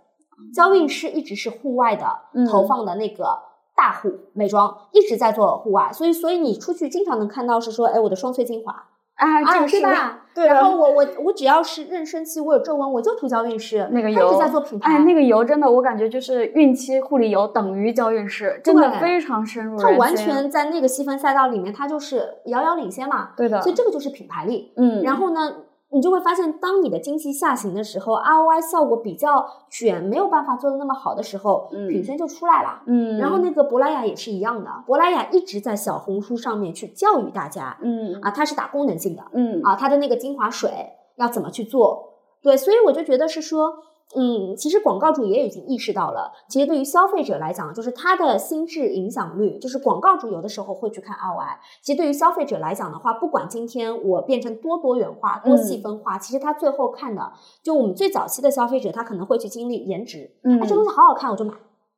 [0.54, 3.40] 娇韵诗一直是户外的投放的那个
[3.76, 8.88] 大户美妆，一直在做户外，所以所以你出去经常能看到是说，哎，我的双萃精华。
[9.22, 10.20] 啊，是吧？
[10.34, 10.48] 对。
[10.48, 13.88] 然后我我我只要是妊娠期，我有皱纹，我就涂娇韵诗。
[13.92, 14.92] 那个油一直在做品牌。
[14.92, 19.78] 哎，那个油真的，我感觉就是孕期护理油等于娇韵诗，真的非常深入。
[19.78, 23.30] 它完全在那个细分赛道里面，它就是遥遥领先嘛。
[23.38, 23.62] 对的。
[23.62, 24.74] 所以这个就是品牌力。
[24.78, 25.04] 嗯。
[25.04, 25.56] 然后呢？
[25.94, 32.82] 你就会发现，当你的经济下行的时候，ROI 效果比较卷，没有办法做的那么好的时候，品宣就出来了。
[32.88, 37.78] 嗯，然后那个珀莱雅也是一样的，珀莱雅一直在小红书上面去教育大家。
[37.82, 39.24] 嗯，啊，它是打功能性的。
[39.34, 40.72] 嗯，啊，它的那个精华水
[41.18, 42.14] 要怎么去做？
[42.42, 43.74] 对，所以我就觉得是说。
[44.16, 51.56] 嗯，其实广告主也已经意识到了，其实对于消费者来讲，就是他的心智影响率，就是广告主有的时候会去看 ROI。
[51.82, 57.32] 其实对于消费者来讲的话，不管今天我变成多多元化、多细分化，其实他最后看的，
[57.64, 61.54] 就我们最早期的消费者，他可能会去经历颜值，嗯，这东西好好看我就买，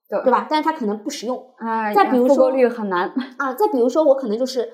[0.07, 0.45] 对对吧？
[0.49, 4.71] 但是他可能不实用，哎，再比如说率很难啊，再比如说我可能就是，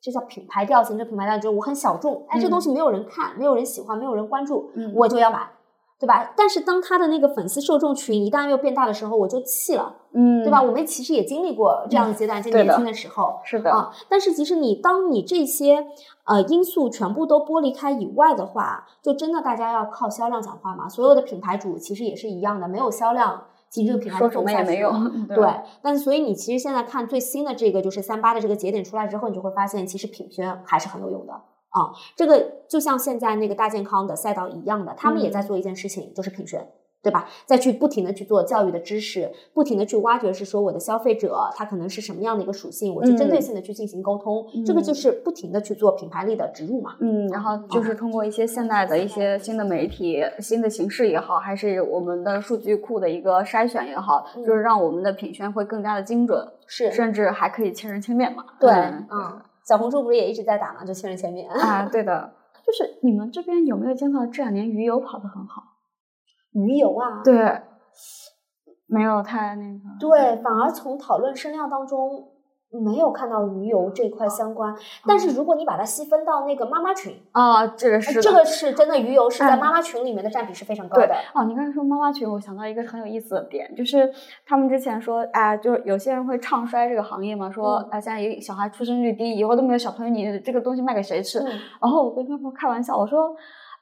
[0.00, 5.48] 这叫品牌调性，这品牌调性就是我很小众，哎，这东西没有人看，没有人喜欢，没有人关注，我就要买。
[5.98, 6.34] 对吧？
[6.36, 10.62] 但是当他的那个粉丝受众群一旦又变大的时候，我就气了，嗯，对吧？
[10.62, 13.90] 我们其实也经历过这样的阶段，在年轻的时候，是的啊。
[14.08, 15.86] 但是其实你当你这些
[16.24, 20.86] 呃因素全部都剥离开以外的话，就真的大家要靠销量讲话嘛？
[20.86, 24.92] 所有的品牌主其实也是一样的，没有销量，其实这个品牌说什么也没用。
[25.34, 25.48] 对，
[25.80, 31.32] 但是所以你其实现在看最新的这个就是三八的这个节点出来之后，你就会发现其实品宣还是很有用的。
[31.76, 36.66] 啊，这个就像现在那个大健康的赛道一样的，他们也在做一件事情，就是品宣，
[37.02, 37.28] 对吧？
[37.44, 46.96] 再去不停的去做教育的知识，不停的去挖掘，是说我的消费者他可能是什么样的一个属性，我去针对性的去进行沟通，这个就是不停的去做品牌力的植入嘛。
[47.00, 58.42] 嗯，然后就是通过一些现代的一些新的媒体、新的形式也好，还是我们的数据库的一个筛选也好，就是让我们的品宣会更加的精准，是，甚至还可以千人千面嘛。
[58.58, 58.70] 对，
[59.10, 59.40] 嗯。
[59.66, 60.84] 小红书不是也一直在打吗？
[60.84, 62.32] 就千人千面啊，对的。
[62.64, 65.62] 就是你们这边有没有见到这两年鱼油跑得很好？
[66.52, 67.22] 鱼油啊？
[67.22, 67.62] 对，
[68.86, 69.80] 没有太那个。
[70.00, 72.32] 对，反而从讨论声量当中。
[72.80, 74.74] 没有看到鱼油这块相关，
[75.06, 81.14] 但是如果你把它细分到那个妈妈群啊，这个是这个是真的，鱼油是在妈妈群里面的占比是非常高的。
[81.34, 84.12] 哦，你刚才说妈妈群，我想到一个很有意思的点，就是
[84.44, 91.38] 他们之前说，哎，就是有些人会唱衰这个行业嘛，说哎，现在一小孩出生率低，以后都没有小朋友，你这个东西卖给谁吃？
[91.80, 93.34] 然后我跟他们开玩笑，我说。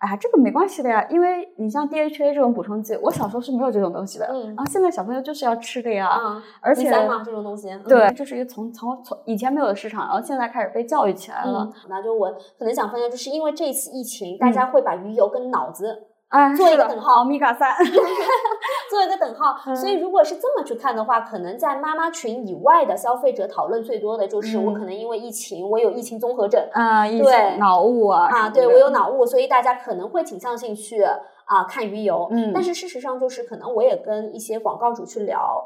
[0.04, 6.90] 哎，这个没关系的呀，因为你像 DHA 这种补充剂，我小时候是没有这种东西的，嗯，然后现在小朋友就是要吃的呀，啊，而且
[7.24, 11.72] 这种东西，对，这是一个从从从以前没有的市场，然后现在开始被教育起来了。
[11.88, 16.08] 那就我可能想分享，就是因为这次疫情，大家会把鱼油跟脑子。
[16.34, 17.72] 啊，做一个等号，米伽三，
[18.90, 19.56] 做一个等号。
[19.72, 31.04] 所以，如果是这么去看的话，可能在妈妈群以外的消费者讨论最多的就是我可能因为疫情，我有疫情综合症啊，对，脑雾啊，啊，对我有脑雾，所以大家可能会倾向性去
[31.44, 32.26] 啊看鱼油。
[32.32, 35.64] 嗯，但是事实上就是可能我也跟一些广告主去聊。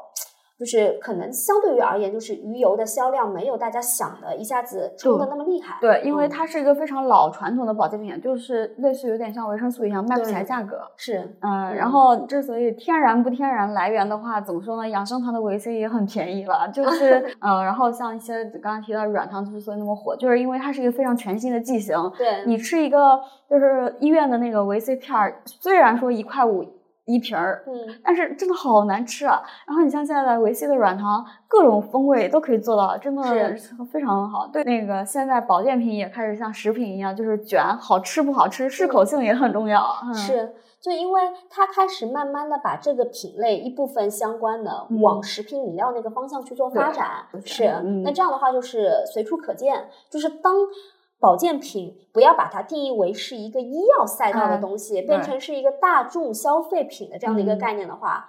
[0.59, 5.77] 就是可能相对于而言，就是鱼油的销量没有大家想的一下子冲的那么厉害。
[5.79, 10.81] 对，因为它是一个非常老传统的保健品，就是类似有点像维生素一样卖不起来价格。
[10.97, 14.89] 是，嗯，然后之所以天然不天然来源的话，怎么说呢？
[14.89, 21.95] 养生堂的维 C 也很便宜了，就是， 嗯，然后像一些刚刚提到软糖之所以那么火，就是因为它是一个非常全新的剂型。
[22.17, 23.17] 对，你吃一个
[23.49, 26.65] 就是医院的那个维 C 片儿，虽然说一块五。
[27.09, 29.41] 一瓶儿，嗯，但是真的好难吃啊。
[29.65, 34.47] 然后你像现在的维 C 的软糖，各种风味都可以做到，真的是非常好。
[34.47, 39.83] 对，那个现在保健品也开始像食品一样，就是卷，好吃不好吃，适口性也很重要。
[40.13, 47.25] 是，就因为它开始慢慢的把这个品类一部分相关的往食品饮料那个方向去做发展。
[47.43, 47.63] 是，
[48.03, 50.53] 那这样的话就是随处可见，就是当。
[51.19, 58.25] 保健品不要把它定义为是一个医药赛道的东西，变成是一个大众消费品的这样的一个概念的话，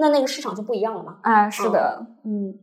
[0.00, 1.18] 那那个市场就不一样了嘛？
[1.22, 2.54] 啊，是的，嗯，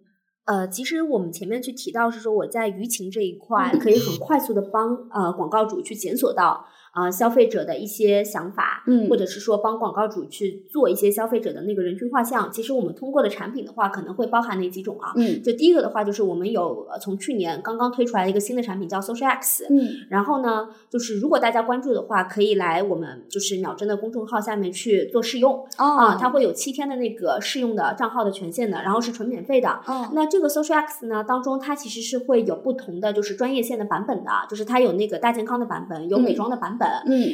[0.45, 6.65] 呃，其实我们前面去提到是说我在舆情这一块可以很快速的帮呃广告主去检索到。
[6.91, 12.51] 啊，消费者的一些想法，嗯，或者是说帮广告主去做一些消费者的那个人群画像。
[12.51, 15.13] 其实我们通过的产品的话，可能会包含哪几种啊？
[15.15, 29.69] 嗯，就第一个的话，就是我们有从去年刚刚推出来的一个新的产品叫 Social X，嗯，然后呢，就是如果大家关注的话，可以来我们就是秒针的公众号下面去做试用啊，它会有七天的那个试用的账号的权限的，然后是纯免费的。
[29.85, 36.78] 哦，那这个 Social X 呢当中，它其实是会有不同的就是专业线的版本的，就是它有那个大健康的版本，有美妆的版本。
[36.78, 36.78] 嗯，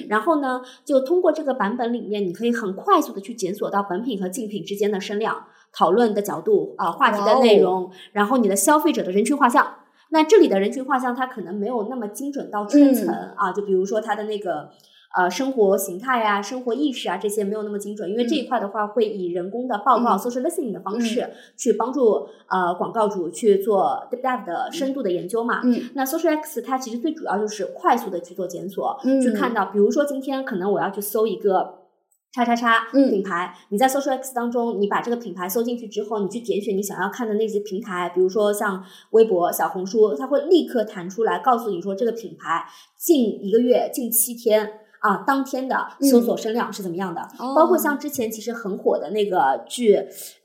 [0.09, 9.75] 然后呢，就通过这个版本里面，你可以很快速的去检索到本品和竞品之间的声量、讨论的角度啊、话题的内容，然后你的消费者的人群画像。
[10.09, 14.69] 那这里的人群画像，它可能没有那么精准到圈层啊，就比如说它的那个。
[15.15, 25.61] 呃，生活形态啊，生活意识啊，这些没有那么精准，因为这一块的话会以人工的报告 social listening 的方式去帮助呃广告主去做 deep dive 的深度的研究嘛。
[25.63, 31.85] 嗯，那 social x 它其实最主要就是快速的去做检索，去看到，比如说今天可能我要去搜一个。
[32.33, 42.65] 叉叉叉品牌，你在 Social X 当中，你把这个品牌搜进去之后，你去点选你想要看的那些平台，比如说像微博、小红书，它会立刻弹出来告诉你说这个品牌
[42.99, 44.69] 近一个月、近七天。
[45.05, 47.21] 啊，当天的搜索声量是怎么样的？
[47.55, 49.95] 包括像之前其实很火的那个剧，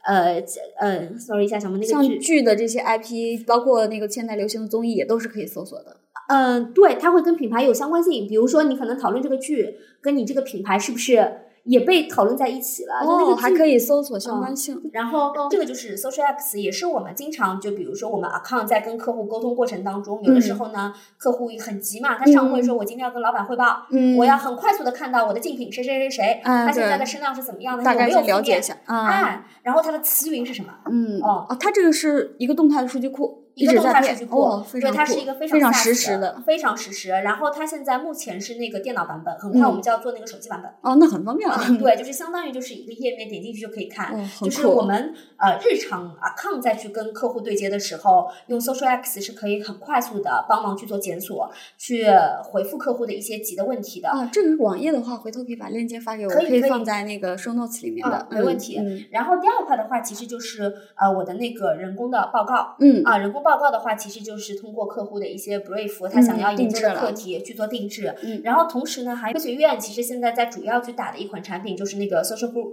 [0.04, 0.42] 呃
[0.78, 5.96] 呃，sorry 一下，小萌那个剧剧的这些 IP，包括那个现在流行的综艺，也都是可以搜索的。
[6.28, 8.28] 嗯，对，它会跟品牌有相关性。
[8.28, 11.46] 比如说，你可能讨论这个剧，跟你这个品牌是不是？
[11.64, 14.80] 也被讨论在一起了，哦，还可以搜索相关性。
[14.92, 30.72] 然后这个就是 Social X，也是我们经常就比如说我们 Account 在跟客户沟通过程当中，有的时候呢，客户很急嘛，他上会说，我今天要跟老板汇报，我要很快速的看到我的竞品谁谁谁谁，他现在的声量是怎么样的，大概去了解一下，哎，然后他的词云是什么？
[30.90, 33.39] 嗯，哦，哦，它这个是一个动态的数据库。
[33.54, 37.10] 一个动态数据库，对，它是一个非常实时的，非常实时。
[37.10, 40.70] 然后它现在目前是那个电脑版本，很快我们就要做那个手机版本。
[40.80, 41.58] 哦，那很方便了。
[41.78, 44.14] 对，就是相当于就是一个页面，点进去就可以看。
[44.40, 52.06] 就是我们呃日常 account 再去跟客户对接的时候，用 Social X 是可以很快速的帮忙去做检索，去
[52.44, 54.08] 回复客户的一些急的问题的。
[54.08, 58.80] 啊，这个网页的话，回头可以把链接发给我，可以放在那个 show notes 里面的，没问题。
[59.10, 62.76] 然后第二块的话，其实就是呃我的那个人工的报告。
[62.78, 64.40] 嗯啊，人工报告的话，其实就。
[64.40, 72.72] 是通过客户的一些 brief，他想要研究的课题去做定制，嗯然后同时呢，还科学院其实现在在主要去打的一款产品就是那个 social group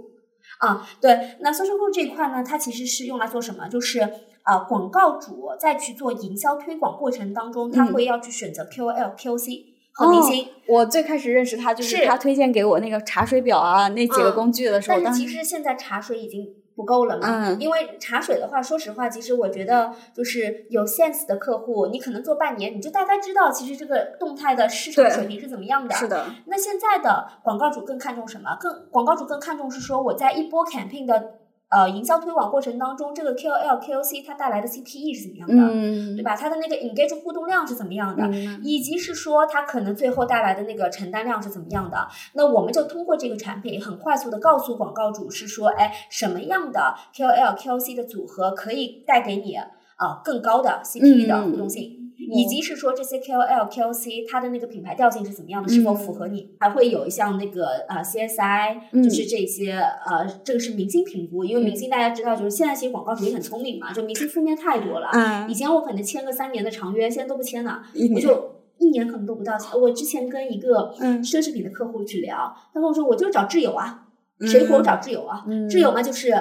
[0.60, 3.68] 啊，对，那 social group 这一块呢，它其实是用来做什么？
[3.68, 4.00] 就是
[4.44, 10.48] 啊，广告主在去做营销推广过程当中，他会要去选择 Q L、Q O C 和明星。
[10.68, 16.46] 我最开始认识他就是他推荐给我那个茶水表啊那几个工具的时候，但是其实现在茶水已经。
[16.78, 17.48] 不够了嘛？
[17.48, 25.92] 嗯，因为茶水的话，说实话，其实我觉得就是有 sense 的客户，你可能做半年，你就大概知道其实这个动态的市场水平是怎么样的。
[25.96, 26.26] 是的。
[26.46, 28.56] 那现在的广告主更看重什么？
[28.60, 31.32] 更广告主更看重是说我在一波 campaign 的。
[31.70, 35.72] 呃，营销推广过程当中，这个 KOL、KOC 它带来的 CPE 是怎么样的，
[36.16, 36.34] 对吧？
[36.34, 38.26] 它的那个 engage 互动量是怎么样的，
[38.62, 42.08] 以及是说它可能最后带来的那个承担量是怎么样的？
[42.32, 51.97] 那我们就通过这个产品，很快速的告诉广告主是说，哎，什么样的 KOL、KOC 的组合可以带给你啊更高的 CPE 的互动性。
[52.30, 56.50] 以及是说这些 KOL、KOC 它的那个品牌调性是怎么样的，是否符合你？
[56.60, 65.08] 还会有一项那个呃 CSI，就是这些呃，这个是明星评估，因为明星大家知道，就是现在其实广告主也很聪明嘛，就明星负面太多了。
[65.48, 67.82] 以前我可能签个三年的长约，现在都不签了，
[68.14, 69.54] 我就一年可能都不到。
[69.80, 74.06] 我之前跟一个奢侈品的客户去聊，他跟我说，我就找挚友啊，
[74.40, 76.32] 谁火我找挚友啊，挚友嘛就是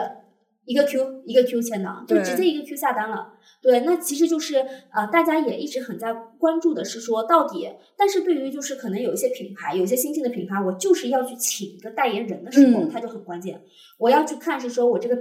[0.68, 3.34] 一个 Q 一个 Q 签的，就直接一个 Q 下单了。
[3.60, 4.58] 对，那其实就是
[4.92, 7.68] 啊，大家也一直很在关注的是说，到底，
[7.98, 13.60] 但是对于就是可能有一些品牌，有一些新兴的品牌，我就是要去请一个代言人的时候，它就很关键，
[13.98, 15.18] 我要去看是说我这个。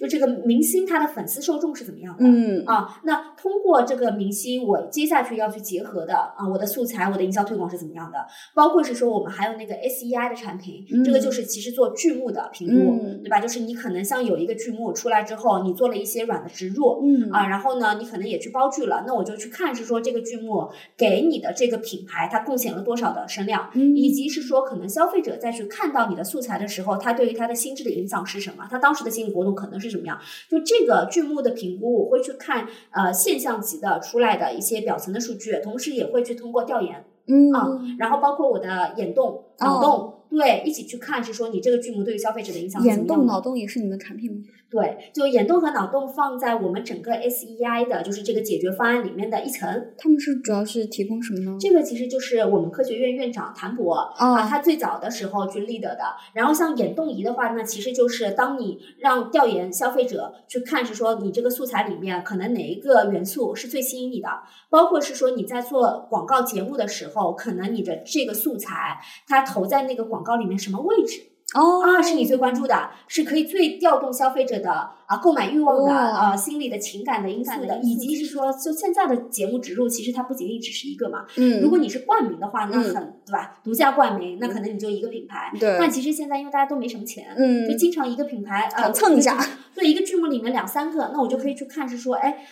[0.00, 2.24] 就这个明星他的粉丝受众是怎么样的？
[2.24, 8.16] 嗯啊，那通过这个明星，我接下去要去结合的啊，我的素材，我的营销推广是怎么样的？
[8.54, 13.38] 包括是说我们还有那个 SEI 的产品，这个就是其实做剧目的评估，对吧？
[13.38, 28.66] 就是你可能像有一个剧目出来之后，你做了一些软的植入，嗯啊，然后呢，你可能也去包剧了，那我就去看是说这个剧目给你的这个品牌它贡献了多少的声量，嗯以及是说可能消费者再去看到你的素材的时候，他对于他的心智的影响是什么？
[28.70, 29.89] 他当时的心理活动可能是。
[29.90, 30.18] 什么样？
[30.48, 37.52] 就这个剧目的评估，我会去看呃现象级的出来的一些表层的数据，同时也会去通过调研，嗯。
[37.52, 37.68] 啊，
[37.98, 42.82] 然后包括我的眼动、脑动，对，一起去看是说你这个剧目对于消费者的影响。
[42.84, 44.38] 眼动、脑动也是你们产品吗？
[44.70, 49.68] 对，就眼动和脑动放在我们整个 SEI 的，就是这个解决方案里面的一层。
[49.98, 51.56] 他们是主要是提供什么呢？
[51.58, 56.04] 这个其实就是我们科学院院长谭博啊，他最早的时候去立的的。
[56.34, 64.28] 然后像眼动仪的话呢，其实就是当你让调研消费者去看，是说你这个素材里面可能哪一个元素是最吸引你的，
[64.70, 71.22] 包括是说你在做广告节目的时候，可能你的这个素材它投在那个广告里面什么位置。
[71.52, 81.26] 哦啊，是你最关注的，是可以最调动消费者的啊购买欲望的啊心理的情感的因素的，以及是说就现在的节目植入，其实它不仅仅只是一个嘛。
[81.36, 82.92] 嗯，如果你是冠名的话，那很
[83.26, 83.58] 对吧？
[83.64, 85.50] 独家冠名，那可能你就一个品牌。
[85.58, 85.74] 对。
[85.76, 89.36] 但其实现在因为大家都没什么钱，嗯，就经常一个品牌呃蹭一下，
[89.74, 92.46] 对一个剧目里面两三个，那我就可以去看是说，哎，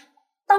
[0.44, 0.58] 当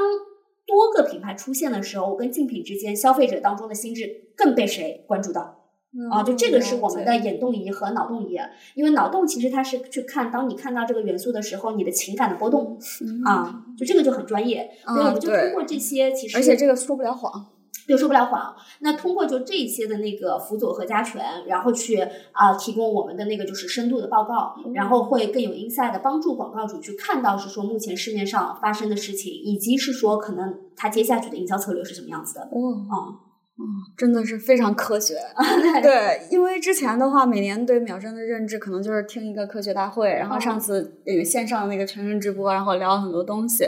[0.65, 5.59] 多个品牌出现的时候，我跟竞品之间消费者当中的心智更被谁关注到？
[6.11, 8.38] 啊，就这个是我们的眼动仪和脑动仪，
[8.76, 12.78] 因为脑动其实它是去看，当你看到这个元素的时候，你的情感的波动
[13.26, 14.70] 啊，就这个就很专业。
[14.86, 17.48] 所以我们就通过这些，其实而且这个说不了谎，
[17.88, 18.56] 对说不了谎。
[18.82, 21.98] 那通过就这些的那个辅佐和加权，然后去
[22.34, 32.41] 啊提供我们的那个就是深度的报告，然后会更有 inside 的帮助广告主去看到是说目前市面上发生的事情，以及是说可能他接下去的营销策略是什么样子的。
[32.52, 33.26] 哦，啊。
[33.98, 35.15] 真的是非常科学，
[35.84, 43.65] 对，因为之前的话，每年对秒针的认知可能就是听一个科学大会，然后上次那个线上那个全程直播，然后聊了很多东西，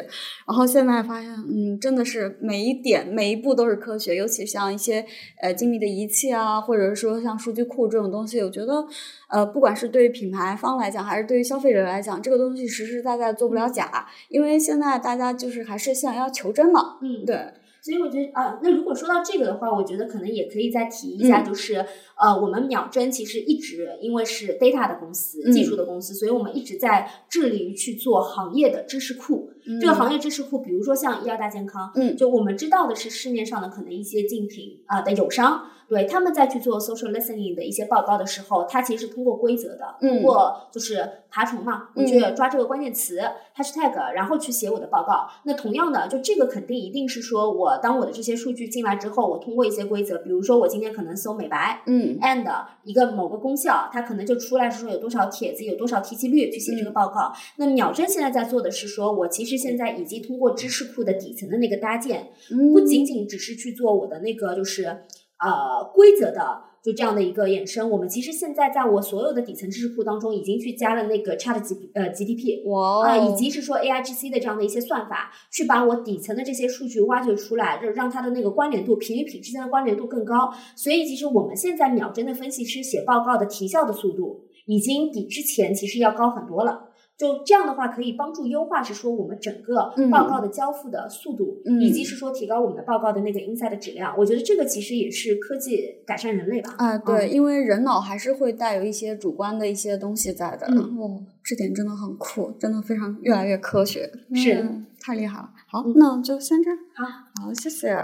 [0.47, 5.05] 然后现在发现，嗯，真的是每一点每一步都是科学，尤其像一些
[5.41, 8.85] 呃精密的仪器啊，或者是说像数据库这种东西，我觉得，
[9.29, 17.37] 呃，不管是对于品牌方来讲，还是对于消费者来讲，这个东西实实在在做不了假，因为现在大家就是还是想要求真嘛，嗯，对。
[17.83, 21.83] 所以我觉得啊，那如果说到这个的话，我觉得可能也可以再提一下，就是
[22.15, 29.49] 呃，我们秒针其实一直因为是 data 的公司、技术的公司，所以我们一直在致力于去做行业的知识库。
[29.79, 43.19] 这个行业知识库，比如说像医药大健康，嗯，就我们知道的是市面上的可能一些竞品啊的友商，对他们在去做 social listening 的一些报告的时候，它其实是通过规则的，通过就是爬虫嘛，我去抓这个关键词
[43.55, 45.27] hashtag，然后去写我的报告。
[45.43, 52.45] 那同样的，就这个肯定一定是说我当我的这些数据进来之后，我通过一些规则，比如说我今天可能搜美白，嗯，and
[52.83, 57.31] 一个某个功效，它可能就出来是说有多少帖子，有多少提及率去写这个报告。
[57.57, 62.29] 那秒针现在在做的是说，我其实现在已经通过知识库的底层的那个搭建，
[62.73, 66.71] 不仅仅只是去做我的那个就是呃规则的。
[66.83, 80.51] 就这样的一个衍生，我们其实现在在我所有的底层知识库当中，已经去加了那个 Chat G 呃 GDP，哇，啊，以及是说 AIGC 的这样的一些算法，去把我底层的这些数据挖掘出来，让让它的那个关联度，品与品之间的关联度更高。
[80.75, 86.90] 所以，其实我们现在秒针的分析师写报告的提效的速度，已经比之前其实要高很多了。
[87.21, 94.15] 就这样的话，可以帮助优化，是说我们整个报告的交付的速度，以及是说提高我们的报告的那个 inside 的质量。
[94.17, 96.73] 我觉得这个其实也是科技改善人类吧。
[96.79, 100.65] 啊，对，因为人脑还是会带有一些主观的一些东西在的。
[100.71, 104.67] 嗯，哦，这点真的很酷，真的非常越来越科学，是
[104.99, 105.51] 太厉害了。
[105.67, 106.79] 好，那就先这样。
[106.95, 107.05] 好，
[107.45, 107.95] 好，谢谢。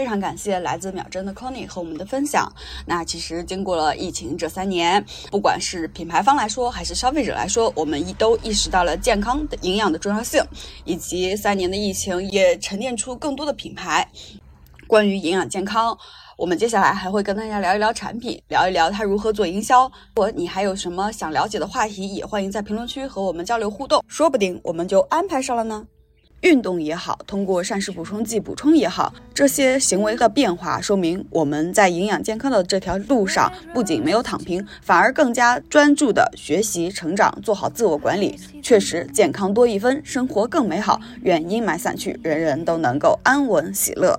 [0.00, 2.50] 非常感谢来自秒针的 Conny 和我们的分享。
[2.86, 10.42] 那其实经过了疫情这三年，不管是品牌方来说，还是消费者来说，我们一都意识到了健康的营养的重要性，
[10.86, 14.10] 以及三年的疫情也沉淀出更多的品牌。
[14.86, 15.94] 关于营养健康，
[16.38, 19.84] 我们接下来还会跟大家聊一聊产品，聊一聊它如何做营销。
[19.84, 25.86] 如果你还有什么想了解的话题，也欢迎在评论区和我们交流互动，说不定我们就安排上了呢。
[26.42, 38.38] 运动也好，通过膳食补充剂补充也好，这些行为的变化说明我们在营养健康的这条路上，不仅没有躺平，反而更加专注的学习成长，做好自我管理。
[38.62, 41.00] 确实，健康多一分，生活更美好。
[41.22, 44.18] 愿阴霾散去，人人都能够安稳喜乐。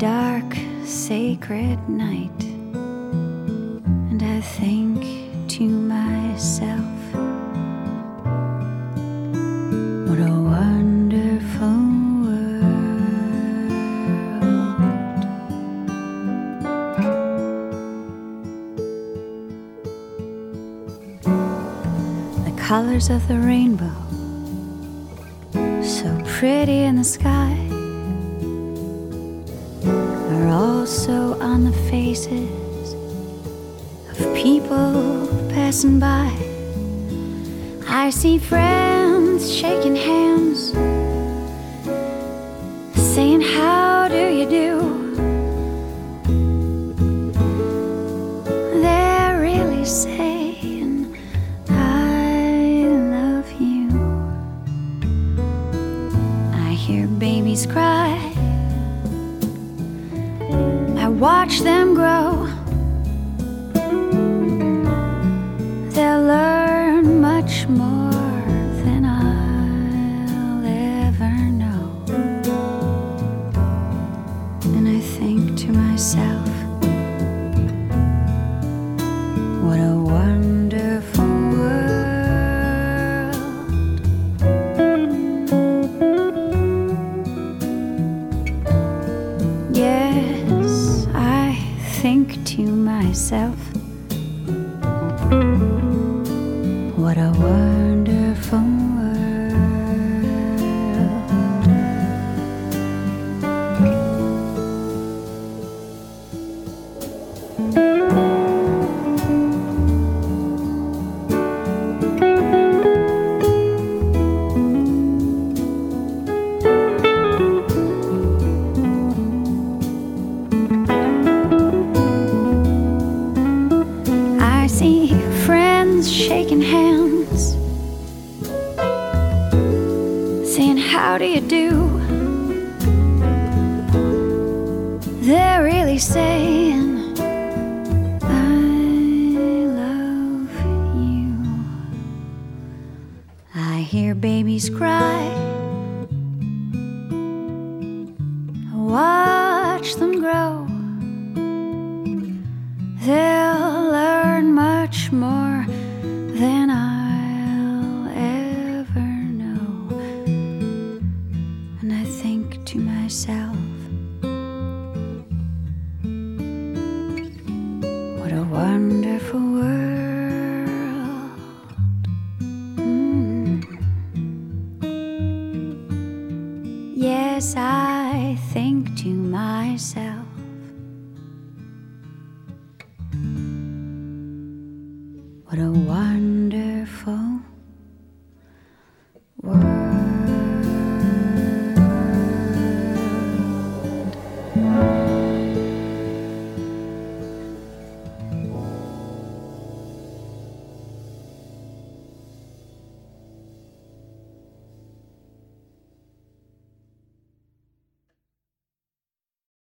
[0.00, 5.04] Dark, sacred night, and I think
[5.48, 6.80] to myself,
[10.08, 11.82] what a wonderful
[12.24, 12.40] world.
[22.46, 23.92] The colors of the rainbow,
[25.82, 27.69] so pretty in the sky
[30.50, 32.94] also on the faces
[34.10, 36.30] of people passing by.
[37.86, 40.72] I see friends shaking hands,
[42.94, 44.99] saying, How do you do?
[61.20, 62.59] Watch them grow.